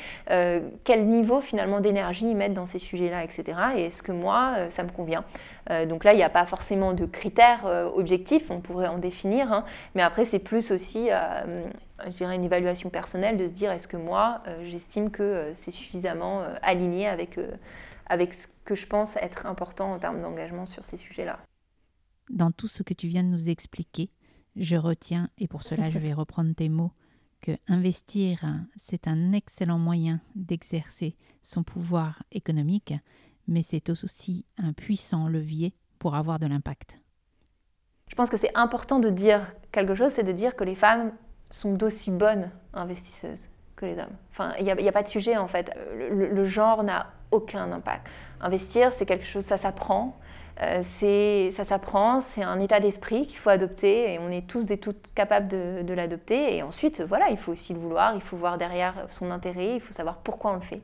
quel 0.84 1.06
niveau 1.06 1.42
finalement 1.42 1.80
d'énergie 1.80 2.28
ils 2.28 2.36
mettent 2.36 2.56
dans 2.56 2.66
ces 2.66 2.80
sujets-là, 2.80 3.24
etc., 3.24 3.44
et 3.78 3.86
est-ce 3.86 4.02
que 4.02 4.12
moi, 4.12 4.56
ça 4.70 4.82
me 4.82 4.90
convient? 4.90 5.24
Donc 5.88 6.04
là, 6.04 6.14
il 6.14 6.18
n'y 6.18 6.24
a 6.24 6.30
pas 6.30 6.46
forcément 6.46 6.94
de 6.94 7.06
critères 7.06 7.66
objectifs, 7.96 8.52
on 8.52 8.62
pourrait 8.62 8.88
en 8.88 9.00
définir, 9.00 9.52
hein, 9.52 9.66
mais 9.96 10.04
après 10.04 10.26
c'est 10.26 10.40
plus 10.40 10.72
aussi 10.72 11.10
je 12.04 12.10
dirais, 12.10 12.36
une 12.36 12.44
évaluation 12.44 12.90
personnelle 12.90 13.38
de 13.38 13.48
se 13.48 13.54
dire 13.54 13.72
est-ce 13.72 13.88
que 13.88 13.98
moi, 13.98 14.44
euh, 14.48 14.68
j'estime 14.70 15.12
que 15.12 15.24
euh, 15.24 15.56
c'est 15.56 15.72
suffisamment 15.72 16.42
euh, 16.42 16.56
aligné 16.62 17.08
avec, 17.08 17.40
avec 18.08 18.34
ce 18.34 18.48
que 18.66 18.76
je 18.76 18.86
pense 18.88 19.16
être 19.18 19.46
important 19.46 19.94
en 19.94 20.00
termes 20.00 20.22
d'engagement 20.22 20.66
sur 20.66 20.84
ces 20.86 20.98
sujets-là. 20.98 21.40
Dans 22.30 22.52
tout 22.52 22.68
ce 22.68 22.84
que 22.84 22.94
tu 22.94 23.08
viens 23.08 23.24
de 23.24 23.30
nous 23.30 23.50
expliquer, 23.50 24.10
je 24.56 24.76
retiens, 24.76 25.30
et 25.38 25.48
pour 25.48 25.64
cela 25.64 25.90
je 25.90 26.00
vais 26.00 26.14
reprendre 26.14 26.54
tes 26.54 26.70
mots, 26.70 26.92
que 27.42 27.52
investir, 27.68 28.44
c'est 28.76 29.08
un 29.08 29.32
excellent 29.32 29.78
moyen 29.78 30.20
d'exercer 30.36 31.16
son 31.44 31.64
pouvoir 31.64 32.24
économique, 32.32 32.94
mais 33.48 33.62
c'est 33.64 33.90
aussi 33.90 34.46
un 34.58 34.74
puissant 34.74 35.28
levier 35.28 35.74
pour 36.00 36.16
avoir 36.16 36.40
de 36.40 36.48
l'impact. 36.48 37.00
Je 38.08 38.16
pense 38.16 38.30
que 38.30 38.38
c'est 38.38 38.56
important 38.56 39.00
de 39.00 39.10
dire 39.10 39.54
quelque 39.72 39.96
chose, 39.96 40.12
c'est 40.12 40.24
de 40.24 40.32
dire 40.32 40.56
que 40.56 40.64
les 40.64 40.76
femmes 40.76 41.12
sont 41.50 41.74
d'aussi 41.74 42.12
bonnes 42.12 42.50
investisseuses 42.74 43.42
que 43.76 43.86
les 43.86 43.98
hommes. 43.98 44.16
Enfin, 44.32 44.54
il 44.60 44.66
n'y 44.66 44.88
a, 44.88 44.92
pas 44.92 45.04
de 45.04 45.08
sujet 45.08 45.38
en 45.38 45.48
fait. 45.48 45.72
Le, 45.94 46.46
genre 46.46 46.84
n'a 46.84 47.08
aucun 47.32 47.72
impact. 47.72 48.08
Investir, 48.40 48.94
c'est 48.94 49.06
quelque 49.06 49.26
chose, 49.26 49.44
ça 49.44 49.58
s'apprend. 49.58 50.18
Euh, 50.62 50.80
c'est, 50.84 51.52
ça 51.52 51.66
s'apprend, 51.66 52.22
c'est 52.22 52.44
un 52.44 52.62
état 52.62 52.80
d'esprit 52.80 53.26
qu'il 53.26 53.38
faut 53.38 53.50
adopter 53.50 54.14
et 54.14 54.20
on 54.20 54.30
est 54.30 54.48
tous 54.48 54.72
et 54.72 54.78
toutes 54.78 55.14
capables 55.14 55.50
de, 55.50 55.82
de 55.82 55.94
l'adopter. 55.94 56.56
Et 56.56 56.64
ensuite, 56.64 57.02
voilà, 57.02 57.30
il 57.30 57.38
faut 57.38 57.52
aussi 57.52 57.74
le 57.74 57.80
vouloir, 57.80 58.16
il 58.16 58.22
faut 58.22 58.38
voir 58.38 58.58
derrière 58.58 59.08
son 59.10 59.32
intérêt, 59.32 59.76
il 59.76 59.82
faut 59.82 59.92
savoir 59.92 60.18
pourquoi 60.18 60.52
on 60.52 60.56
le 60.56 60.62
fait. 60.62 60.82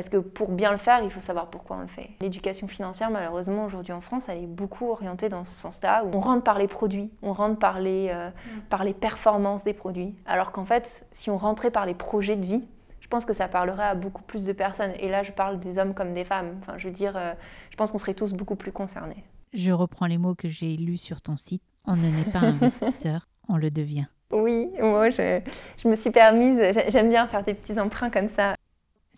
Parce 0.00 0.08
que 0.08 0.16
pour 0.16 0.50
bien 0.50 0.70
le 0.72 0.78
faire, 0.78 1.02
il 1.04 1.10
faut 1.10 1.20
savoir 1.20 1.50
pourquoi 1.50 1.76
on 1.76 1.80
le 1.80 1.86
fait. 1.86 2.08
L'éducation 2.22 2.66
financière, 2.68 3.10
malheureusement, 3.10 3.66
aujourd'hui 3.66 3.92
en 3.92 4.00
France, 4.00 4.30
elle 4.30 4.42
est 4.42 4.46
beaucoup 4.46 4.88
orientée 4.88 5.28
dans 5.28 5.44
ce 5.44 5.52
sens-là, 5.52 6.06
où 6.06 6.16
on 6.16 6.20
rentre 6.20 6.42
par 6.42 6.58
les 6.58 6.68
produits, 6.68 7.10
on 7.20 7.34
rentre 7.34 7.58
par 7.58 7.80
les, 7.80 8.08
euh, 8.08 8.30
mm. 8.30 8.60
par 8.70 8.82
les 8.82 8.94
performances 8.94 9.62
des 9.62 9.74
produits. 9.74 10.14
Alors 10.24 10.52
qu'en 10.52 10.64
fait, 10.64 11.04
si 11.12 11.28
on 11.28 11.36
rentrait 11.36 11.70
par 11.70 11.84
les 11.84 11.92
projets 11.92 12.36
de 12.36 12.46
vie, 12.46 12.62
je 13.00 13.08
pense 13.08 13.26
que 13.26 13.34
ça 13.34 13.46
parlerait 13.46 13.84
à 13.84 13.94
beaucoup 13.94 14.22
plus 14.22 14.46
de 14.46 14.54
personnes. 14.54 14.92
Et 15.00 15.10
là, 15.10 15.22
je 15.22 15.32
parle 15.32 15.60
des 15.60 15.76
hommes 15.76 15.92
comme 15.92 16.14
des 16.14 16.24
femmes. 16.24 16.56
Enfin, 16.62 16.78
je 16.78 16.88
veux 16.88 16.94
dire, 16.94 17.14
euh, 17.18 17.34
je 17.70 17.76
pense 17.76 17.92
qu'on 17.92 17.98
serait 17.98 18.14
tous 18.14 18.32
beaucoup 18.32 18.56
plus 18.56 18.72
concernés. 18.72 19.22
Je 19.52 19.70
reprends 19.70 20.06
les 20.06 20.16
mots 20.16 20.34
que 20.34 20.48
j'ai 20.48 20.78
lus 20.78 20.96
sur 20.96 21.20
ton 21.20 21.36
site. 21.36 21.62
On 21.84 21.94
ne 21.94 22.08
n'est 22.08 22.32
pas 22.32 22.38
investisseur, 22.38 23.28
on 23.50 23.58
le 23.58 23.70
devient. 23.70 24.06
Oui, 24.32 24.70
moi, 24.80 25.10
je, 25.10 25.40
je 25.76 25.88
me 25.88 25.94
suis 25.94 26.10
permise, 26.10 26.58
j'aime 26.88 27.10
bien 27.10 27.26
faire 27.26 27.42
des 27.44 27.52
petits 27.52 27.78
emprunts 27.78 28.08
comme 28.08 28.28
ça. 28.28 28.54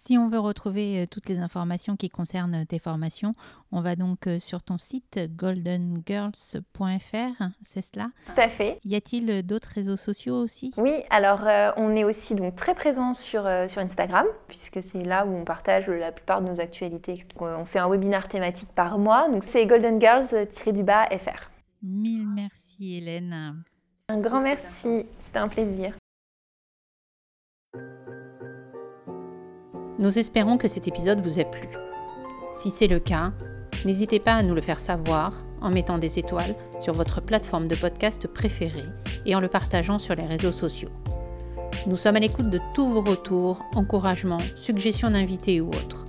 Si 0.05 0.19
on 0.19 0.27
veut 0.27 0.41
retrouver 0.41 1.03
euh, 1.03 1.07
toutes 1.09 1.29
les 1.29 1.38
informations 1.38 1.95
qui 1.95 2.09
concernent 2.09 2.67
tes 2.67 2.81
formations, 2.81 3.37
on 3.71 3.83
va 3.83 3.95
donc 3.95 4.27
euh, 4.27 4.41
sur 4.41 4.61
ton 4.61 4.77
site 4.77 5.21
goldengirls.fr, 5.37 7.45
c'est 7.62 7.83
cela? 7.83 8.09
Tout 8.27 8.41
à 8.41 8.49
fait. 8.49 8.81
Y 8.85 8.97
a-t-il 8.97 9.31
euh, 9.31 9.43
d'autres 9.43 9.71
réseaux 9.73 9.97
sociaux 9.97 10.43
aussi? 10.43 10.73
Oui, 10.77 11.05
alors 11.11 11.43
on 11.77 11.95
est 11.95 12.03
aussi 12.03 12.35
donc 12.35 12.57
très 12.57 12.75
présent 12.75 13.15
sur, 13.15 13.49
sur 13.69 13.81
Instagram, 13.81 14.27
puisque 14.49 14.83
c'est 14.83 15.05
là 15.05 15.25
où 15.25 15.37
on 15.37 15.45
partage 15.45 15.87
la 15.87 16.11
plupart 16.11 16.43
de 16.43 16.49
nos 16.49 16.59
actualités. 16.59 17.25
On 17.38 17.65
fait 17.65 17.79
un 17.79 17.88
webinaire 17.88 18.27
thématique 18.27 18.71
par 18.75 18.99
mois, 18.99 19.29
donc 19.29 19.45
c'est 19.45 19.65
goldengirls-fr. 19.67 21.51
Mille 21.81 22.27
merci 22.27 22.97
Hélène. 22.97 23.62
Un 24.09 24.19
grand 24.19 24.41
merci, 24.41 25.07
c'était 25.21 25.38
un 25.38 25.49
plaisir. 25.49 25.95
Nous 30.03 30.19
espérons 30.19 30.59
que 30.59 30.67
cet 30.67 30.88
épisode 30.88 31.21
vous 31.21 31.38
a 31.38 31.45
plu. 31.45 31.69
Si 32.51 32.71
c'est 32.71 32.88
le 32.88 32.99
cas, 32.99 33.31
n'hésitez 33.85 34.19
pas 34.19 34.35
à 34.35 34.43
nous 34.43 34.53
le 34.53 34.61
faire 34.61 34.81
savoir 34.81 35.33
en 35.61 35.71
mettant 35.71 35.97
des 35.97 36.19
étoiles 36.19 36.57
sur 36.81 36.93
votre 36.93 37.21
plateforme 37.21 37.69
de 37.69 37.77
podcast 37.77 38.27
préférée 38.27 38.83
et 39.27 39.37
en 39.37 39.41
le 39.41 39.47
partageant 39.47 40.01
sur 40.01 40.17
les 40.17 40.27
réseaux 40.27 40.51
sociaux. 40.51 40.88
Nous 41.87 41.95
sommes 41.95 42.17
à 42.17 42.19
l'écoute 42.19 42.51
de 42.51 42.59
tous 42.75 42.88
vos 42.88 43.01
retours, 43.01 43.62
encouragements, 43.77 44.43
suggestions 44.57 45.12
d'invités 45.12 45.61
ou 45.61 45.69
autres. 45.69 46.05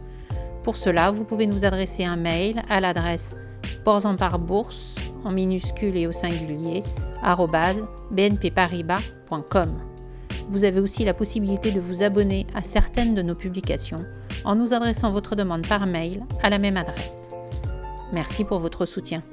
Pour 0.63 0.75
cela, 0.75 1.11
vous 1.11 1.23
pouvez 1.23 1.45
nous 1.45 1.63
adresser 1.63 2.03
un 2.03 2.15
mail 2.15 2.63
à 2.71 2.79
l'adresse 2.79 3.37
bourse 3.85 4.95
en 5.23 5.31
minuscule 5.31 5.97
et 5.97 6.07
au 6.07 6.11
singulier 6.11 6.81
bnpparibas.com. 8.09 9.92
Vous 10.49 10.63
avez 10.63 10.79
aussi 10.79 11.03
la 11.03 11.13
possibilité 11.13 11.71
de 11.71 11.79
vous 11.79 12.03
abonner 12.03 12.45
à 12.53 12.61
certaines 12.61 13.15
de 13.15 13.21
nos 13.21 13.35
publications 13.35 14.05
en 14.45 14.55
nous 14.55 14.73
adressant 14.73 15.11
votre 15.11 15.35
demande 15.35 15.67
par 15.67 15.85
mail 15.87 16.23
à 16.41 16.49
la 16.49 16.59
même 16.59 16.77
adresse. 16.77 17.29
Merci 18.11 18.43
pour 18.43 18.59
votre 18.59 18.85
soutien. 18.85 19.23